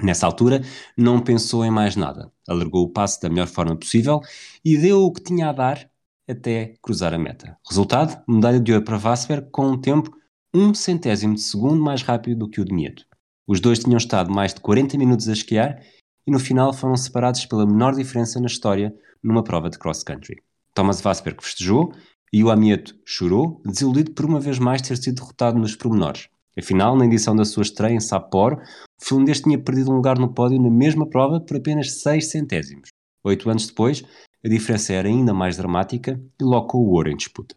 [0.02, 0.62] Nessa altura,
[0.96, 4.20] não pensou em mais nada, alargou o passo da melhor forma possível
[4.64, 5.90] e deu o que tinha a dar
[6.28, 7.56] até cruzar a meta.
[7.66, 10.10] Resultado: medalha de ouro para Vassberg com um tempo
[10.56, 13.04] um centésimo de segundo mais rápido do que o de Mieto.
[13.46, 15.82] Os dois tinham estado mais de 40 minutos a esquiar
[16.26, 20.42] e no final foram separados pela menor diferença na história numa prova de cross-country.
[20.72, 21.92] Thomas Vassberg festejou
[22.32, 26.28] e o Amieto chorou, desiludido por uma vez mais ter sido derrotado nos pormenores.
[26.58, 30.32] Afinal, na edição da sua estreia em Sapporo, o finlandês tinha perdido um lugar no
[30.32, 32.88] pódio na mesma prova por apenas 6 centésimos.
[33.22, 34.02] Oito anos depois,
[34.42, 37.54] a diferença era ainda mais dramática e logo com o ouro em disputa.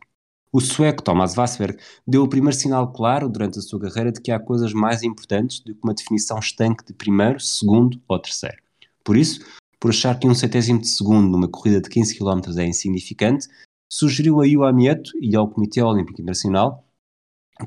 [0.51, 4.31] O sueco Thomas Vassberg deu o primeiro sinal claro durante a sua carreira de que
[4.31, 8.57] há coisas mais importantes do que uma definição estanque de primeiro, segundo ou terceiro.
[9.03, 9.45] Por isso,
[9.79, 13.47] por achar que um centésimo de segundo numa corrida de 15 km é insignificante,
[13.87, 16.83] sugeriu a Iwa Mieto e ao Comitê Olímpico Internacional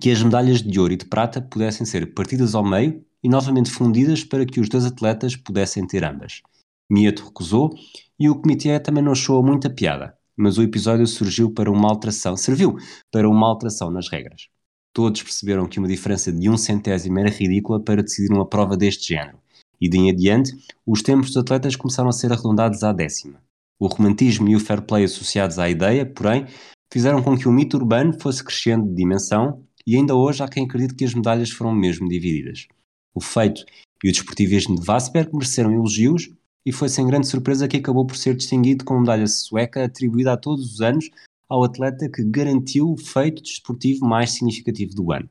[0.00, 3.70] que as medalhas de ouro e de prata pudessem ser partidas ao meio e novamente
[3.70, 6.42] fundidas para que os dois atletas pudessem ter ambas.
[6.90, 7.70] Mieto recusou
[8.18, 12.36] e o comitê também não achou muita piada mas o episódio surgiu para uma alteração,
[12.36, 12.76] serviu
[13.10, 14.48] para uma alteração nas regras.
[14.92, 19.14] Todos perceberam que uma diferença de um centésimo era ridícula para decidir uma prova deste
[19.14, 19.38] género,
[19.80, 20.52] e de em adiante,
[20.86, 23.42] os tempos dos atletas começaram a ser arredondados à décima.
[23.78, 26.46] O romantismo e o fair play associados à ideia, porém,
[26.92, 30.64] fizeram com que o mito urbano fosse crescendo de dimensão e ainda hoje há quem
[30.64, 32.68] acredite que as medalhas foram mesmo divididas.
[33.14, 33.64] O feito
[34.04, 36.30] e o desportivismo de Vassberg mereceram elogios
[36.64, 40.36] e foi sem grande surpresa que acabou por ser distinguido com medalha sueca atribuída a
[40.36, 41.10] todos os anos
[41.48, 45.28] ao atleta que garantiu o feito desportivo mais significativo do ano.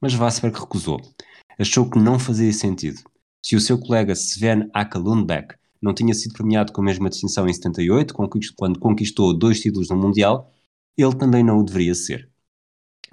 [0.00, 1.00] Mas Vassberg recusou.
[1.58, 3.00] Achou que não fazia sentido.
[3.44, 7.48] Se o seu colega Sven Aka Lundbeck não tinha sido premiado com a mesma distinção
[7.48, 8.14] em 78,
[8.56, 10.52] quando conquistou dois títulos no Mundial,
[10.96, 12.30] ele também não o deveria ser.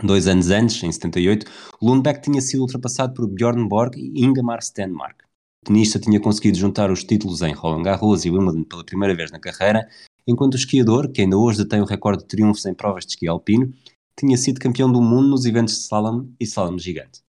[0.04, 1.45] Dois anos antes, em 78,
[1.82, 5.23] Lundbeck tinha sido ultrapassado por Bjorn Borg e Ingemar Stenmark
[5.63, 9.39] tenista tinha conseguido juntar os títulos em Roland Garros e Wimbledon pela primeira vez na
[9.39, 9.88] carreira,
[10.28, 13.28] enquanto o esquiador, que ainda hoje detém o recorde de triunfos em provas de esqui
[13.28, 13.73] alpino,
[14.17, 17.21] tinha sido campeão do mundo nos eventos de slalom e slalom gigante.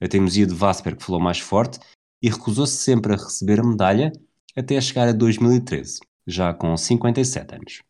[0.00, 1.78] A teimosia de Vassberg falou mais forte
[2.20, 4.12] e recusou-se sempre a receber a medalha
[4.56, 7.82] até chegar a 2013, já com 57 anos.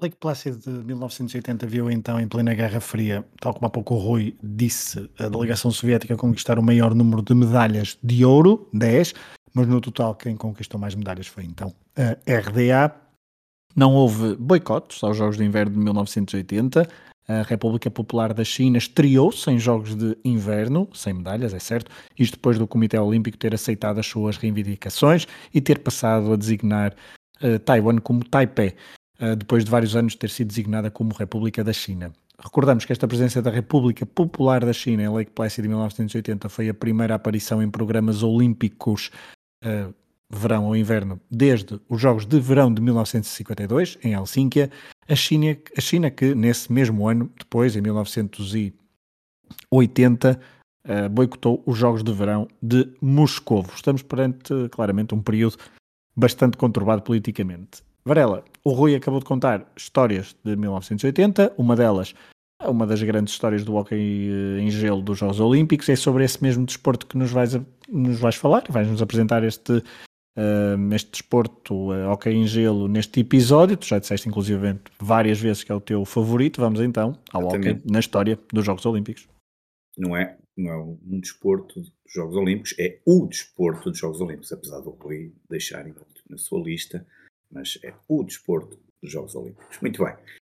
[0.00, 3.98] Lake Placid de 1980 viu então em plena Guerra Fria, tal como há pouco o
[3.98, 9.14] Rui disse, a delegação soviética conquistar o maior número de medalhas de ouro, 10,
[9.52, 12.94] mas no total quem conquistou mais medalhas foi então a RDA.
[13.76, 16.88] Não houve boicotes aos Jogos de Inverno de 1980.
[17.28, 22.34] A República Popular da China estreou-se em Jogos de Inverno, sem medalhas, é certo, isto
[22.34, 26.92] depois do Comitê Olímpico ter aceitado as suas reivindicações e ter passado a designar
[27.40, 28.74] uh, Taiwan como Taipei.
[29.20, 32.10] Eh, depois de vários anos ter sido designada como República da China.
[32.42, 36.70] Recordamos que esta presença da República Popular da China em Lake Placid de 1980 foi
[36.70, 39.10] a primeira aparição em programas olímpicos
[39.62, 39.94] uh,
[40.30, 44.70] verão ou inverno desde os Jogos de Verão de 1952 em Helsínquia.
[45.06, 50.38] A China, a China que nesse mesmo ano, depois em 1980, uh,
[50.82, 53.66] eh, boicotou os Jogos de Verão de Moscou.
[53.74, 55.58] Estamos perante claramente um período
[56.16, 57.82] bastante conturbado politicamente.
[58.04, 62.14] Varela, o Rui acabou de contar histórias de 1980, uma delas
[62.68, 66.42] uma das grandes histórias do hockey eh, em gelo dos Jogos Olímpicos, é sobre esse
[66.42, 67.58] mesmo desporto que nos vais,
[67.88, 73.76] nos vais falar, vais-nos apresentar este, uh, este desporto uh, hockey em gelo neste episódio,
[73.76, 77.70] tu já disseste inclusive várias vezes que é o teu favorito, vamos então ao Exatamente.
[77.70, 79.26] hockey na história dos Jogos Olímpicos.
[79.96, 84.52] Não é, não é um desporto dos Jogos Olímpicos, é o desporto dos Jogos Olímpicos,
[84.52, 85.94] apesar do Rui deixarem
[86.28, 87.06] na sua lista,
[87.50, 89.78] mas é o desporto dos Jogos Olímpicos.
[89.80, 90.14] Muito bem.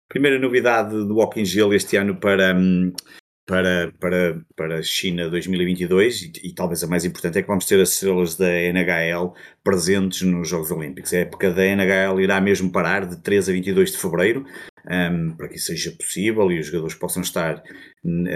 [0.10, 2.94] Primeira novidade do Walking Gelo este ano para, hum,
[3.46, 7.66] para, para, para a China 2022 e, e, talvez a mais importante é que vamos
[7.66, 11.14] ter as estrelas da NHL presentes nos Jogos Olímpicos.
[11.14, 14.46] A época da NHL irá mesmo parar de 3 a 22 de fevereiro
[14.86, 17.64] um, para que isso seja possível e os jogadores possam estar,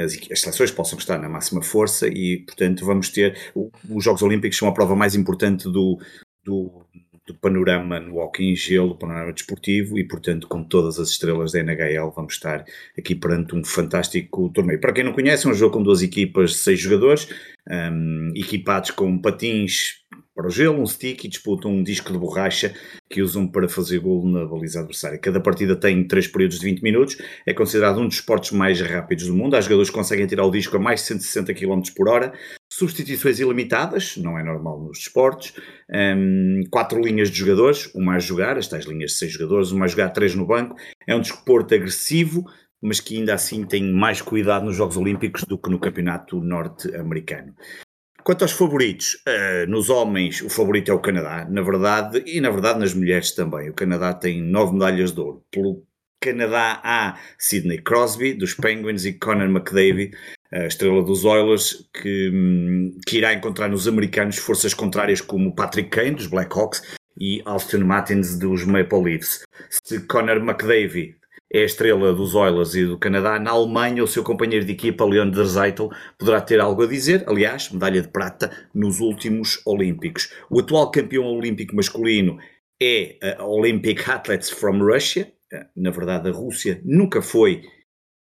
[0.03, 3.37] as, as seleções possam estar na máxima força e, portanto, vamos ter.
[3.55, 5.99] Os Jogos Olímpicos são a prova mais importante do,
[6.43, 6.85] do
[7.27, 11.51] do panorama no hockey em gelo, do panorama desportivo e, portanto, com todas as estrelas
[11.51, 12.65] da NHL, vamos estar
[12.97, 14.79] aqui perante um fantástico torneio.
[14.79, 17.27] Para quem não conhece, é um jogo com duas equipas de seis jogadores,
[17.69, 19.97] um, equipados com patins
[20.37, 22.71] para o gelo, um stick e disputam um disco de borracha
[23.09, 25.17] que usam para fazer golo na baliza adversária.
[25.17, 29.25] Cada partida tem três períodos de 20 minutos, é considerado um dos esportes mais rápidos
[29.25, 29.57] do mundo.
[29.57, 32.33] Os jogadores conseguem tirar o disco a mais de 160 km por hora,
[32.71, 35.53] substituições ilimitadas, não é normal nos desportos,
[35.91, 39.85] um, quatro linhas de jogadores, uma a jogar, as tais linhas de seis jogadores, uma
[39.85, 40.75] a jogar, três no banco.
[41.07, 42.45] É um desporto agressivo,
[42.79, 47.55] mas que ainda assim tem mais cuidado nos Jogos Olímpicos do que no Campeonato Norte-Americano.
[48.27, 52.49] Quanto aos favoritos, uh, nos homens o favorito é o Canadá, na verdade, e na
[52.49, 53.69] verdade nas mulheres também.
[53.69, 55.45] O Canadá tem nove medalhas de ouro.
[55.49, 55.87] Pelo
[56.21, 60.11] Canadá há Sidney Crosby, dos Penguins, e Conor McDavid,
[60.51, 65.89] a estrela dos Oilers, que, hum, que irá encontrar nos americanos forças contrárias como Patrick
[65.89, 66.81] Kane, dos Blackhawks,
[67.17, 69.43] e Austin Martins, dos Maple Leafs.
[69.69, 71.15] Se Conor McDavid
[71.51, 73.39] é a estrela dos Oilers e do Canadá.
[73.39, 77.23] Na Alemanha, o seu companheiro de equipa, Leon Dreisaitl, poderá ter algo a dizer.
[77.27, 80.33] Aliás, medalha de prata nos últimos Olímpicos.
[80.49, 82.37] O atual campeão olímpico masculino
[82.81, 85.31] é a Olympic Athletes from Russia.
[85.75, 87.61] Na verdade, a Rússia nunca foi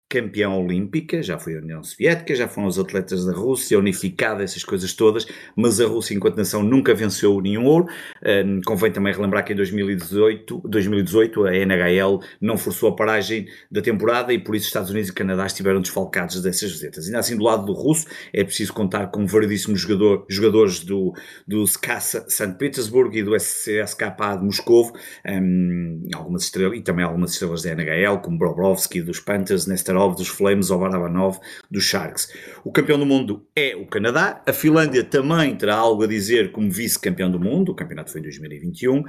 [0.08, 4.63] campeã olímpica, já foi a União Soviética, já foram os atletas da Rússia, unificada, essas
[4.63, 7.88] coisas todas, mas a Rússia, enquanto nação, nunca venceu nenhum ouro.
[8.24, 13.82] Um, convém também relembrar que em 2018, 2018 a NHL não forçou a paragem da
[13.82, 17.08] temporada e por isso Estados Unidos e Canadá estiveram desfalcados dessas visitas.
[17.08, 21.13] Ainda assim, do lado do russo, é preciso contar com variedíssimos jogador, jogadores do,
[21.48, 22.56] do SKA St.
[22.60, 24.94] Petersburg e do SCSKA de Moscou,
[25.28, 30.28] um, algumas estrelas, e também algumas estrelas da NHL, como Bobrovski dos Panthers, Nestor Dos
[30.28, 32.28] Flames ou Barabanov dos Sharks.
[32.64, 34.44] O campeão do mundo é o Canadá.
[34.46, 37.72] A Finlândia também terá algo a dizer como vice-campeão do mundo.
[37.72, 39.04] O campeonato foi em 2021.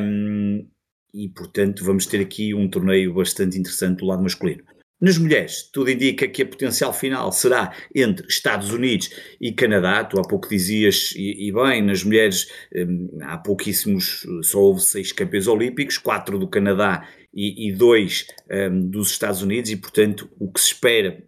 [0.00, 0.68] Um,
[1.14, 4.62] e, portanto, vamos ter aqui um torneio bastante interessante do lado masculino.
[5.02, 10.04] Nas mulheres, tudo indica que a potencial final será entre Estados Unidos e Canadá.
[10.04, 15.10] Tu há pouco dizias, e, e bem, nas mulheres hum, há pouquíssimos, só houve seis
[15.10, 20.50] campeões olímpicos, quatro do Canadá e, e dois um, dos Estados Unidos, e portanto o
[20.52, 21.22] que se espera,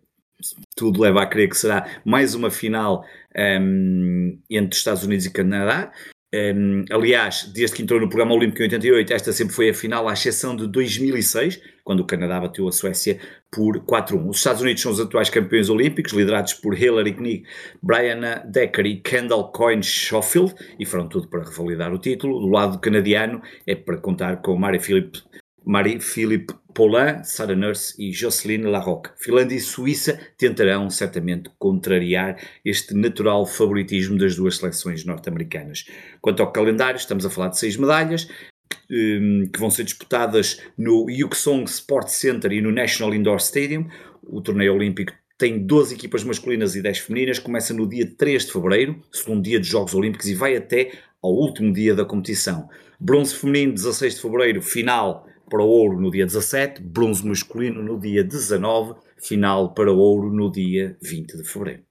[0.76, 3.04] tudo leva a crer que será mais uma final
[3.36, 5.92] um, entre Estados Unidos e Canadá.
[6.34, 10.08] Um, aliás, desde que entrou no programa Olímpico em 88, esta sempre foi a final,
[10.08, 13.20] à exceção de 2006, quando o Canadá bateu a Suécia
[13.52, 14.28] por 4-1.
[14.28, 17.46] Os Estados Unidos são os atuais campeões olímpicos, liderados por Hillary Knick,
[17.80, 22.40] Brianna Decker e Kendall Coyne Schofield, e foram tudo para revalidar o título.
[22.40, 25.22] Do lado canadiano, é para contar com Mary Philip
[25.64, 29.10] Marie-Philippe Paulin, Sarah Nurse e Jocelyn Larocque.
[29.16, 35.86] Finlândia e Suíça tentarão certamente contrariar este natural favoritismo das duas seleções norte-americanas.
[36.20, 38.28] Quanto ao calendário, estamos a falar de seis medalhas,
[38.68, 43.86] que, hum, que vão ser disputadas no Yuksong Sports Center e no National Indoor Stadium.
[44.24, 48.52] O torneio olímpico tem 12 equipas masculinas e 10 femininas, começa no dia 3 de
[48.52, 52.68] fevereiro, segundo dia dos Jogos Olímpicos, e vai até ao último dia da competição.
[53.00, 58.24] Bronze feminino, 16 de fevereiro, final para ouro no dia 17, bronze masculino no dia
[58.24, 61.84] 19, final para ouro no dia 20 de fevereiro.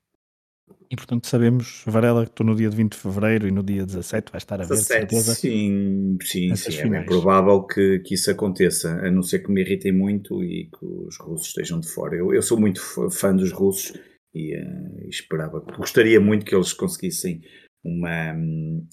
[0.91, 3.86] E portanto sabemos, Varela, que tu no dia de 20 de fevereiro e no dia
[3.86, 5.36] 17 vai estar a ver, 17, certeza?
[5.36, 9.62] Sim, sim, sim é bem provável que, que isso aconteça, a não ser que me
[9.62, 12.17] irritem muito e que os russos estejam de fora.
[12.17, 13.97] Eu, eu sou muito fã dos russos
[14.36, 17.41] e uh, esperava, gostaria muito que eles conseguissem
[17.84, 18.34] uma,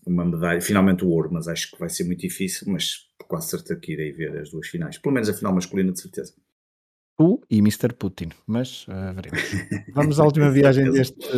[0.07, 3.79] uma medalha, finalmente o ouro, mas acho que vai ser muito difícil, mas quase certeza
[3.79, 6.35] que irei ver as duas finais, pelo menos a final masculina de certeza.
[7.16, 7.92] Tu e Mr.
[7.96, 9.40] Putin, mas uh, veremos.
[9.94, 11.29] Vamos à última viagem deste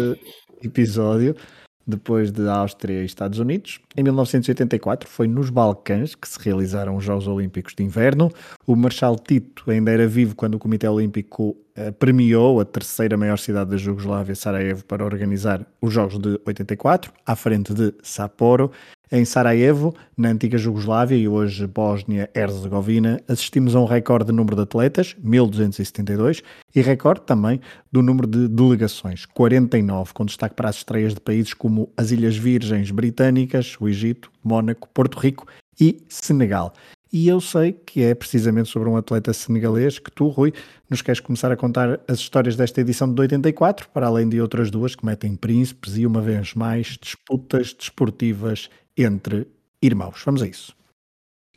[0.63, 1.37] episódio.
[1.85, 3.81] depois de Áustria e Estados Unidos.
[3.97, 8.31] Em 1984 foi nos Balcãs que se realizaram os Jogos Olímpicos de Inverno.
[8.65, 11.57] O Marshal Tito ainda era vivo quando o Comitê Olímpico
[11.99, 17.37] premiou a terceira maior cidade da Jugoslávia, Sarajevo, para organizar os Jogos de 84, à
[17.37, 18.71] frente de Sapporo.
[19.15, 24.63] Em Sarajevo, na antiga Jugoslávia e hoje Bósnia-Herzegovina, assistimos a um recorde de número de
[24.63, 26.43] atletas, 1272,
[26.75, 27.61] e recorde também
[27.93, 32.39] do número de delegações, 49, com destaque para as estreias de países como as Ilhas
[32.39, 35.47] Virgens Britânicas, o Egito, Mónaco, Porto Rico
[35.79, 36.73] e Senegal.
[37.13, 40.51] E eu sei que é precisamente sobre um atleta senegalês que tu, Rui,
[40.89, 44.71] nos queres começar a contar as histórias desta edição de 84, para além de outras
[44.71, 49.47] duas que metem príncipes e, uma vez mais, disputas desportivas entre
[49.83, 50.23] irmãos.
[50.25, 50.75] Vamos a isso.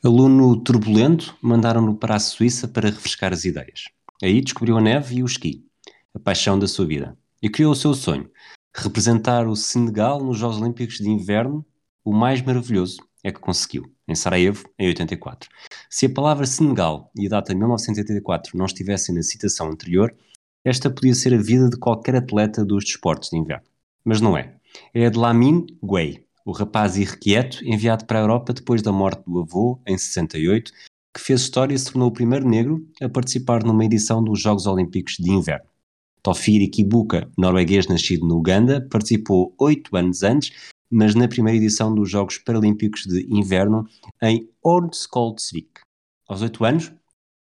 [0.03, 3.85] Aluno turbulento, mandaram-no para a Suíça para refrescar as ideias.
[4.21, 5.65] Aí descobriu a neve e o esqui,
[6.13, 8.29] a paixão da sua vida, e criou o seu sonho,
[8.75, 11.65] representar o Senegal nos Jogos Olímpicos de Inverno.
[12.03, 15.49] O mais maravilhoso é que conseguiu, em Sarajevo, em 84.
[15.89, 20.15] Se a palavra Senegal e a data 1984 não estivessem na citação anterior,
[20.63, 23.65] esta podia ser a vida de qualquer atleta dos desportos de inverno.
[24.03, 24.53] Mas não é.
[24.93, 29.23] É a de Lamine Gueye, o rapaz irrequieto enviado para a Europa depois da morte
[29.25, 30.71] do avô, em 68,
[31.11, 34.67] que fez história e se tornou o primeiro negro a participar numa edição dos Jogos
[34.67, 35.65] Olímpicos de Inverno.
[36.21, 40.51] Tofiri Kibuka, norueguês nascido no Uganda, participou oito anos antes,
[40.91, 43.87] mas na primeira edição dos Jogos Paralímpicos de Inverno
[44.21, 45.81] em Ordskoldsvik.
[46.27, 46.91] Aos oito anos,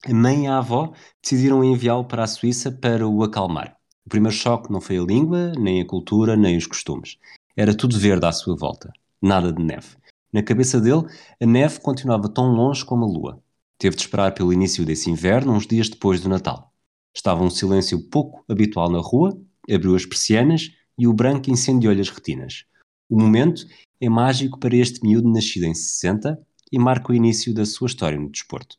[0.04, 3.76] a mãe e a avó decidiram enviá-lo para a Suíça para o acalmar.
[4.04, 7.18] O primeiro choque não foi a língua, nem a cultura, nem os costumes.
[7.56, 9.96] Era tudo verde à sua volta, nada de neve.
[10.32, 11.06] Na cabeça dele,
[11.40, 13.42] a neve continuava tão longe como a lua.
[13.78, 16.72] Teve de esperar pelo início desse inverno, uns dias depois do Natal.
[17.14, 19.36] Estava um silêncio pouco habitual na rua,
[19.70, 22.64] abriu as persianas e o branco incendiou-lhe as retinas.
[23.08, 23.66] O momento
[24.00, 26.38] é mágico para este miúdo nascido em 60
[26.72, 28.76] e marca o início da sua história no desporto.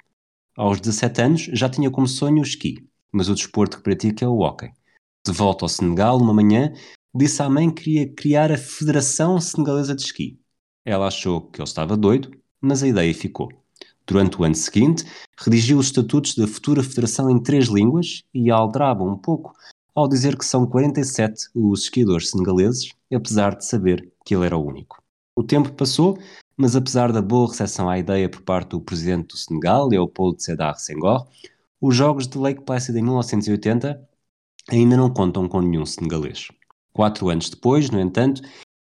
[0.56, 2.76] Aos 17 anos já tinha como sonho o esqui,
[3.12, 4.72] mas o desporto que pratica é o hóquei.
[5.26, 6.74] De volta ao Senegal, uma manhã,
[7.16, 10.40] disse à mãe que queria criar a Federação Senegalesa de Esqui.
[10.84, 13.50] Ela achou que ele estava doido, mas a ideia ficou.
[14.06, 15.06] Durante o ano seguinte,
[15.38, 19.54] redigiu os estatutos da futura federação em três línguas e aldraba um pouco
[19.98, 24.64] ao dizer que são 47 os esquiadores senegaleses, apesar de saber que ele era o
[24.64, 25.02] único.
[25.36, 26.20] O tempo passou,
[26.56, 30.78] mas apesar da boa recepção à ideia por parte do presidente do Senegal, Leopoldo Sédar
[30.78, 31.28] Senghor,
[31.82, 34.08] os Jogos de Lake Placid em 1980
[34.70, 36.48] ainda não contam com nenhum senegalês.
[36.94, 38.44] Quatro anos depois, no entanto,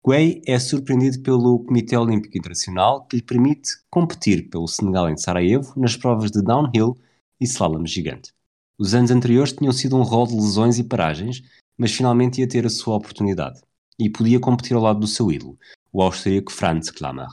[0.06, 5.72] Guei é surpreendido pelo Comitê Olímpico Internacional que lhe permite competir pelo Senegal em Sarajevo
[5.74, 6.98] nas provas de downhill
[7.40, 8.30] e slalom gigante.
[8.78, 11.42] Os anos anteriores tinham sido um rol de lesões e paragens,
[11.76, 13.60] mas finalmente ia ter a sua oportunidade
[13.98, 15.58] e podia competir ao lado do seu ídolo,
[15.92, 17.26] o austríaco Franz Klammer.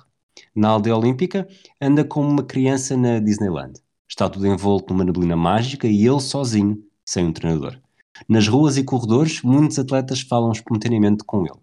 [0.55, 1.47] Na aldeia olímpica,
[1.79, 3.79] anda como uma criança na Disneyland.
[4.09, 7.79] Está tudo envolto numa neblina mágica e ele sozinho, sem um treinador.
[8.27, 11.59] Nas ruas e corredores, muitos atletas falam espontaneamente com ele.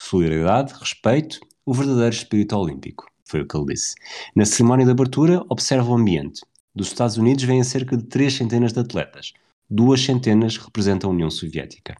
[0.00, 3.94] Solidariedade, respeito, o verdadeiro espírito olímpico, foi o que ele disse.
[4.34, 6.40] Na cerimónia de abertura, observa o ambiente.
[6.74, 9.34] Dos Estados Unidos vêm cerca de três centenas de atletas.
[9.68, 11.94] Duas centenas representam a União Soviética.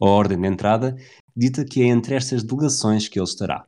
[0.00, 0.96] A ordem de entrada
[1.36, 3.66] dita que é entre estas delegações que ele estará.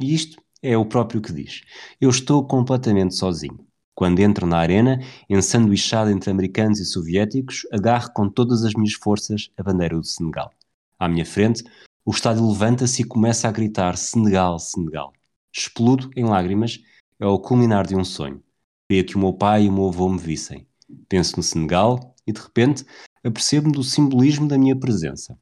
[0.00, 1.62] E isto é o próprio que diz.
[2.00, 3.64] Eu estou completamente sozinho.
[3.94, 4.98] Quando entro na arena,
[5.30, 10.50] ensanduichado entre americanos e soviéticos, agarro com todas as minhas forças a bandeira do Senegal.
[10.98, 11.62] À minha frente,
[12.04, 15.12] o estádio levanta-se e começa a gritar Senegal, Senegal.
[15.52, 16.80] Explodo em lágrimas,
[17.20, 18.42] é o culminar de um sonho.
[18.92, 20.66] Queria que o meu pai e o meu avô me vissem.
[21.08, 22.84] Penso no Senegal e, de repente,
[23.24, 25.34] apercebo-me do simbolismo da minha presença.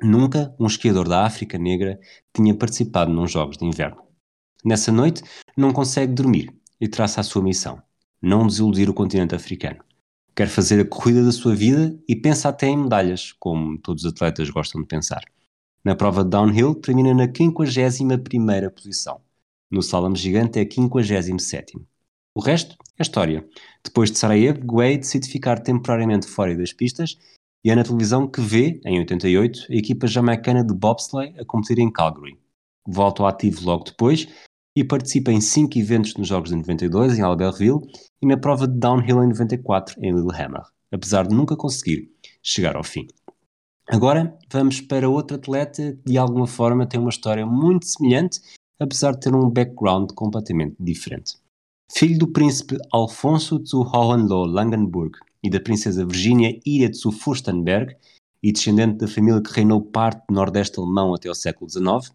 [0.00, 2.00] Nunca um esquiador da África Negra
[2.34, 4.02] tinha participado num Jogos de Inverno.
[4.64, 5.22] Nessa noite,
[5.54, 7.78] não consegue dormir e traça a sua missão:
[8.22, 9.84] não desiludir o continente africano.
[10.34, 14.12] Quer fazer a corrida da sua vida e pensa até em medalhas, como todos os
[14.12, 15.20] atletas gostam de pensar.
[15.84, 19.20] Na prova de downhill, termina na 51 posição.
[19.70, 21.86] No slalom gigante, é 57.
[22.38, 23.44] O resto é história.
[23.84, 27.18] Depois de Sarajevo, Guay decide ficar temporariamente fora das pistas
[27.64, 31.80] e é na televisão que vê, em 88, a equipa jamaicana de bobsleigh a competir
[31.80, 32.38] em Calgary.
[32.86, 34.28] Volta ao ativo logo depois
[34.76, 37.80] e participa em cinco eventos nos Jogos de 92 em Albertville
[38.22, 40.62] e na prova de downhill em 94 em Lillehammer,
[40.92, 42.08] apesar de nunca conseguir
[42.40, 43.08] chegar ao fim.
[43.88, 48.40] Agora vamos para outro atleta que de alguma forma tem uma história muito semelhante,
[48.78, 51.32] apesar de ter um background completamente diferente.
[51.90, 57.96] Filho do príncipe Alfonso zu Hohenlohe-Langenburg e da princesa Virginia Ida zu Furstenberg,
[58.42, 62.14] e descendente da família que reinou parte do Nordeste alemão até o século XIX,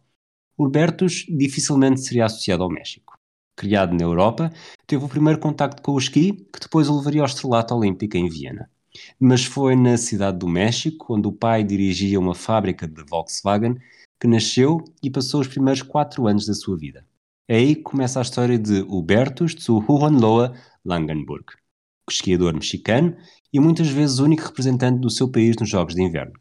[0.58, 3.14] Hubertus dificilmente seria associado ao México.
[3.58, 4.52] Criado na Europa,
[4.88, 8.30] teve o primeiro contacto com o esqui, que depois o levaria ao estrelato olímpico em
[8.30, 8.70] Viena.
[9.20, 13.78] Mas foi na cidade do México, onde o pai dirigia uma fábrica de Volkswagen,
[14.20, 17.06] que nasceu e passou os primeiros quatro anos da sua vida.
[17.50, 21.44] Aí começa a história de Hubertus Hohenlohe Langenburg,
[22.10, 23.18] esquiador mexicano
[23.52, 26.40] e muitas vezes o único representante do seu país nos Jogos de Inverno.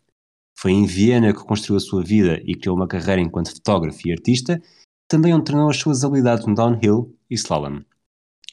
[0.56, 4.12] Foi em Viena que construiu a sua vida e criou uma carreira enquanto fotógrafo e
[4.12, 4.62] artista,
[5.08, 7.80] também onde treinou as suas habilidades no downhill e slalom.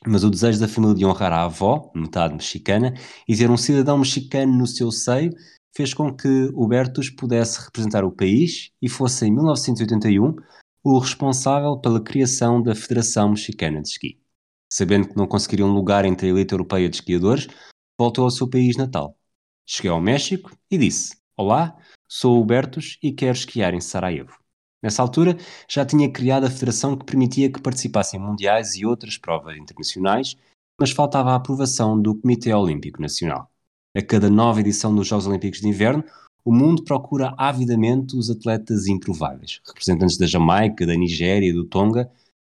[0.07, 2.95] Mas o desejo da família de honrar a avó, metade mexicana,
[3.27, 5.31] e ter um cidadão mexicano no seu seio
[5.75, 10.35] fez com que Hubertus pudesse representar o país e fosse em 1981
[10.83, 14.21] o responsável pela criação da Federação Mexicana de Esqui.
[14.71, 17.47] Sabendo que não conseguiria um lugar entre a elite europeia de esquiadores,
[17.99, 19.17] voltou ao seu país natal.
[19.67, 21.77] Cheguei ao México e disse: Olá,
[22.07, 24.37] sou Hubertus e quero esquiar em Sarajevo.
[24.81, 29.57] Nessa altura, já tinha criado a federação que permitia que participassem mundiais e outras provas
[29.57, 30.37] internacionais,
[30.79, 33.51] mas faltava a aprovação do Comitê Olímpico Nacional.
[33.95, 36.03] A cada nova edição dos Jogos Olímpicos de Inverno,
[36.43, 42.09] o mundo procura avidamente os atletas improváveis, representantes da Jamaica, da Nigéria e do Tonga.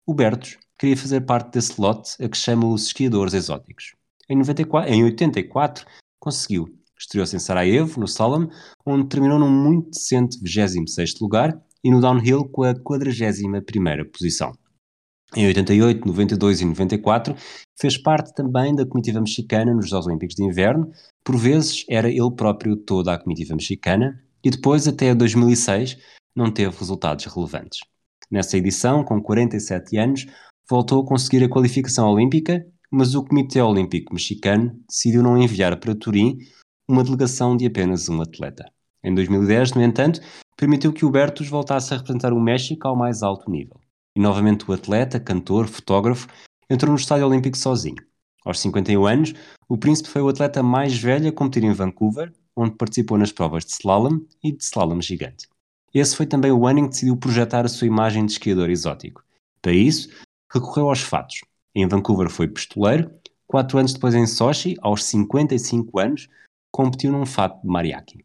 [0.07, 3.95] Hubertus queria fazer parte desse lote a que chama os esquiadores exóticos.
[4.28, 5.87] Em, 94, em 84,
[6.18, 6.68] conseguiu.
[6.99, 8.49] Estreou-se em Sarajevo, no slalom,
[8.87, 14.53] onde terminou num muito decente 26º lugar e no downhill com a 41ª posição.
[15.37, 17.35] Em 88, 92 e 94
[17.78, 20.91] fez parte também da comitiva mexicana nos Jogos Olímpicos de Inverno,
[21.24, 25.96] por vezes era ele próprio toda a comitiva mexicana e depois até 2006
[26.36, 27.80] não teve resultados relevantes.
[28.30, 30.26] Nessa edição, com 47 anos,
[30.68, 35.94] voltou a conseguir a qualificação olímpica, mas o Comitê Olímpico Mexicano decidiu não enviar para
[35.94, 36.38] Turim
[36.88, 38.70] uma delegação de apenas um atleta.
[39.02, 40.20] Em 2010, no entanto,
[40.56, 43.80] permitiu que o Bertus voltasse a representar o México ao mais alto nível.
[44.16, 46.28] E novamente o atleta, cantor, fotógrafo,
[46.70, 47.96] entrou no Estádio Olímpico sozinho.
[48.45, 49.32] Aos 51 anos,
[49.68, 53.64] o príncipe foi o atleta mais velho a competir em Vancouver, onde participou nas provas
[53.64, 55.49] de slalom e de slalom gigante.
[55.95, 59.24] Esse foi também o ano em que decidiu projetar a sua imagem de esquiador exótico.
[59.62, 60.11] Para isso,
[60.53, 61.40] recorreu aos fatos.
[61.74, 63.11] Em Vancouver foi pistoleiro,
[63.47, 66.28] quatro anos depois em Sochi, aos 55 anos,
[66.70, 68.24] competiu num fato de mariachi.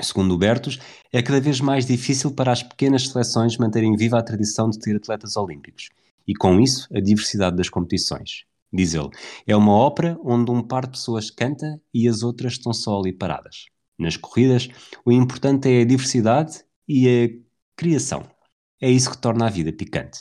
[0.00, 0.80] Segundo Bertos,
[1.12, 4.96] é cada vez mais difícil para as pequenas seleções manterem viva a tradição de ter
[4.96, 5.90] atletas olímpicos,
[6.26, 8.44] e com isso a diversidade das competições.
[8.74, 9.08] Diz ele,
[9.46, 13.12] é uma ópera onde um par de pessoas canta e as outras estão só ali
[13.12, 13.66] paradas.
[13.96, 14.68] Nas corridas,
[15.04, 17.28] o importante é a diversidade e a
[17.76, 18.28] criação.
[18.82, 20.18] É isso que torna a vida picante.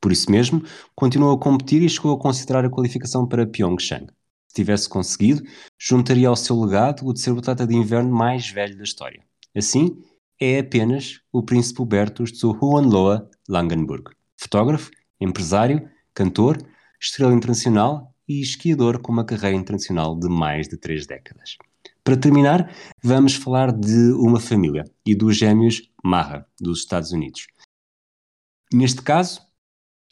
[0.00, 4.06] Por isso mesmo, continuou a competir e chegou a considerar a qualificação para Pyeongchang.
[4.48, 5.42] Se tivesse conseguido,
[5.78, 9.22] juntaria ao seu legado o de ser o atleta de inverno mais velho da história.
[9.54, 10.02] Assim,
[10.40, 14.90] é apenas o príncipe Hubertus zu Hohenlohe Langenburg, fotógrafo,
[15.20, 16.56] empresário, cantor,
[17.00, 21.56] estrela internacional e esquiador com uma carreira internacional de mais de três décadas.
[22.04, 22.72] Para terminar,
[23.02, 27.46] vamos falar de uma família e dos gêmeos Maher, dos Estados Unidos.
[28.72, 29.40] Neste caso,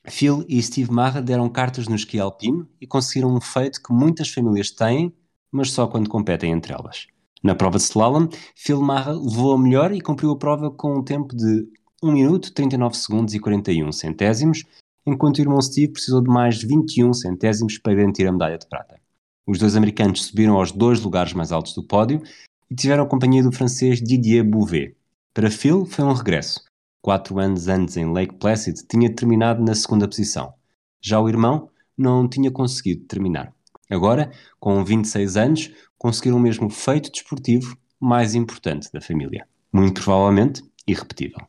[0.06, 4.28] Phil e Steve Marra deram cartas no esqui alpino e conseguiram um feito que muitas
[4.30, 5.12] famílias têm,
[5.50, 7.06] mas só quando competem entre elas.
[7.42, 11.04] Na prova de slalom, Phil Marra levou a melhor e cumpriu a prova com um
[11.04, 11.68] tempo de
[12.02, 14.64] 1 minuto, 39 segundos e 41 centésimos,
[15.08, 19.00] enquanto o irmão Steve precisou de mais 21 centésimos para garantir a medalha de prata.
[19.46, 22.22] Os dois americanos subiram aos dois lugares mais altos do pódio
[22.70, 24.94] e tiveram a companhia do francês Didier Bouvet.
[25.32, 26.62] Para Phil foi um regresso,
[27.00, 30.52] quatro anos antes em Lake Placid, tinha terminado na segunda posição.
[31.00, 33.52] Já o irmão não tinha conseguido terminar.
[33.90, 34.30] Agora,
[34.60, 39.48] com 26 anos, conseguiram o mesmo feito desportivo mais importante da família.
[39.72, 41.40] Muito provavelmente irrepetível.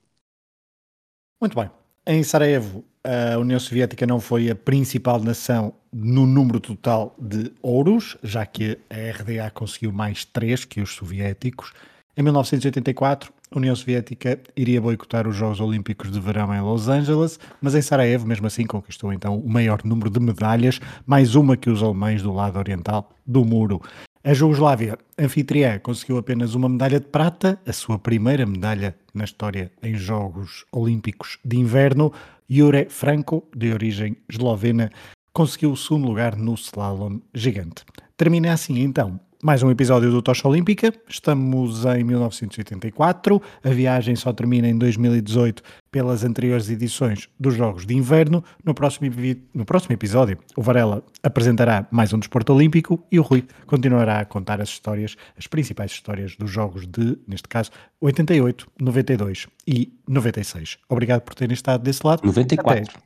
[1.41, 1.69] Muito bem.
[2.05, 8.17] Em Sarajevo, a União Soviética não foi a principal nação no número total de ouros,
[8.23, 11.73] já que a RDA conseguiu mais três que os soviéticos.
[12.15, 17.39] Em 1984, a União Soviética iria boicotar os Jogos Olímpicos de Verão em Los Angeles,
[17.61, 21.69] mas em Sarajevo, mesmo assim, conquistou então o maior número de medalhas, mais uma que
[21.69, 23.81] os alemães do lado oriental do muro.
[24.29, 29.71] A Jugoslávia, anfitriã, conseguiu apenas uma medalha de prata, a sua primeira medalha na história
[29.81, 32.13] em Jogos Olímpicos de Inverno.
[32.47, 34.91] Jure Franco, de origem eslovena,
[35.33, 37.83] conseguiu o segundo lugar no slalom gigante.
[38.15, 40.93] Termina assim então mais um episódio do Tocha Olímpica.
[41.07, 43.41] Estamos em 1984.
[43.63, 48.43] A viagem só termina em 2018 pelas anteriores edições dos Jogos de Inverno.
[48.63, 49.09] No próximo,
[49.53, 54.25] no próximo episódio, o Varela apresentará mais um desporto olímpico e o Rui continuará a
[54.25, 57.71] contar as histórias, as principais histórias dos Jogos de, neste caso,
[58.01, 60.77] 88, 92 e 96.
[60.89, 62.25] Obrigado por terem estado desse lado.
[62.25, 62.83] 94.
[62.83, 62.99] Até...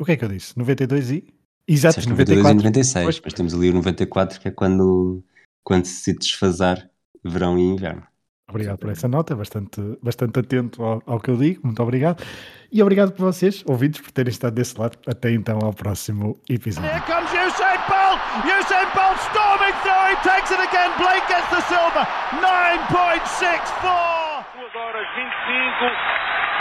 [0.00, 0.58] O que é que eu disse?
[0.58, 1.24] 92 e.
[1.68, 2.52] Exato, 92 94.
[2.52, 3.20] e 96, pois.
[3.24, 5.22] mas temos ali o 94 que é quando
[5.64, 6.88] quando se desfasar
[7.24, 8.06] verão e inverno.
[8.46, 12.22] Obrigado por essa nota, bastante, bastante atento ao, ao, que eu digo, muito obrigado.
[12.70, 14.98] E obrigado por vocês, ouvintes, por terem estado desse lado.
[15.08, 16.90] Até então, ao próximo episódio.
[16.90, 18.20] Here comes Usain Bolt!
[18.44, 22.04] Usain Bolt storming through, he takes it again, Blake gets the silver,
[22.36, 24.44] 9.64!
[24.60, 25.88] 2 horas 25,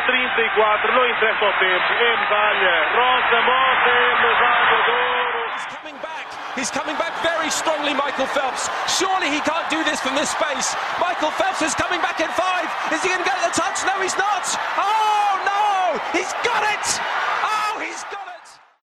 [0.07, 5.51] 34, não interessa o tempo, é medalha, Rosa Mota, medalha de ouro.
[5.51, 8.69] He's coming back He's coming back very strongly, Michael Phelps.
[8.85, 10.75] Surely he can't do this from this space.
[11.01, 12.69] Michael Phelps is coming back in five.
[12.93, 13.81] Is he going to get the touch?
[13.89, 14.45] No, he's not.
[14.77, 15.97] Oh, no!
[16.13, 17.32] He's got it!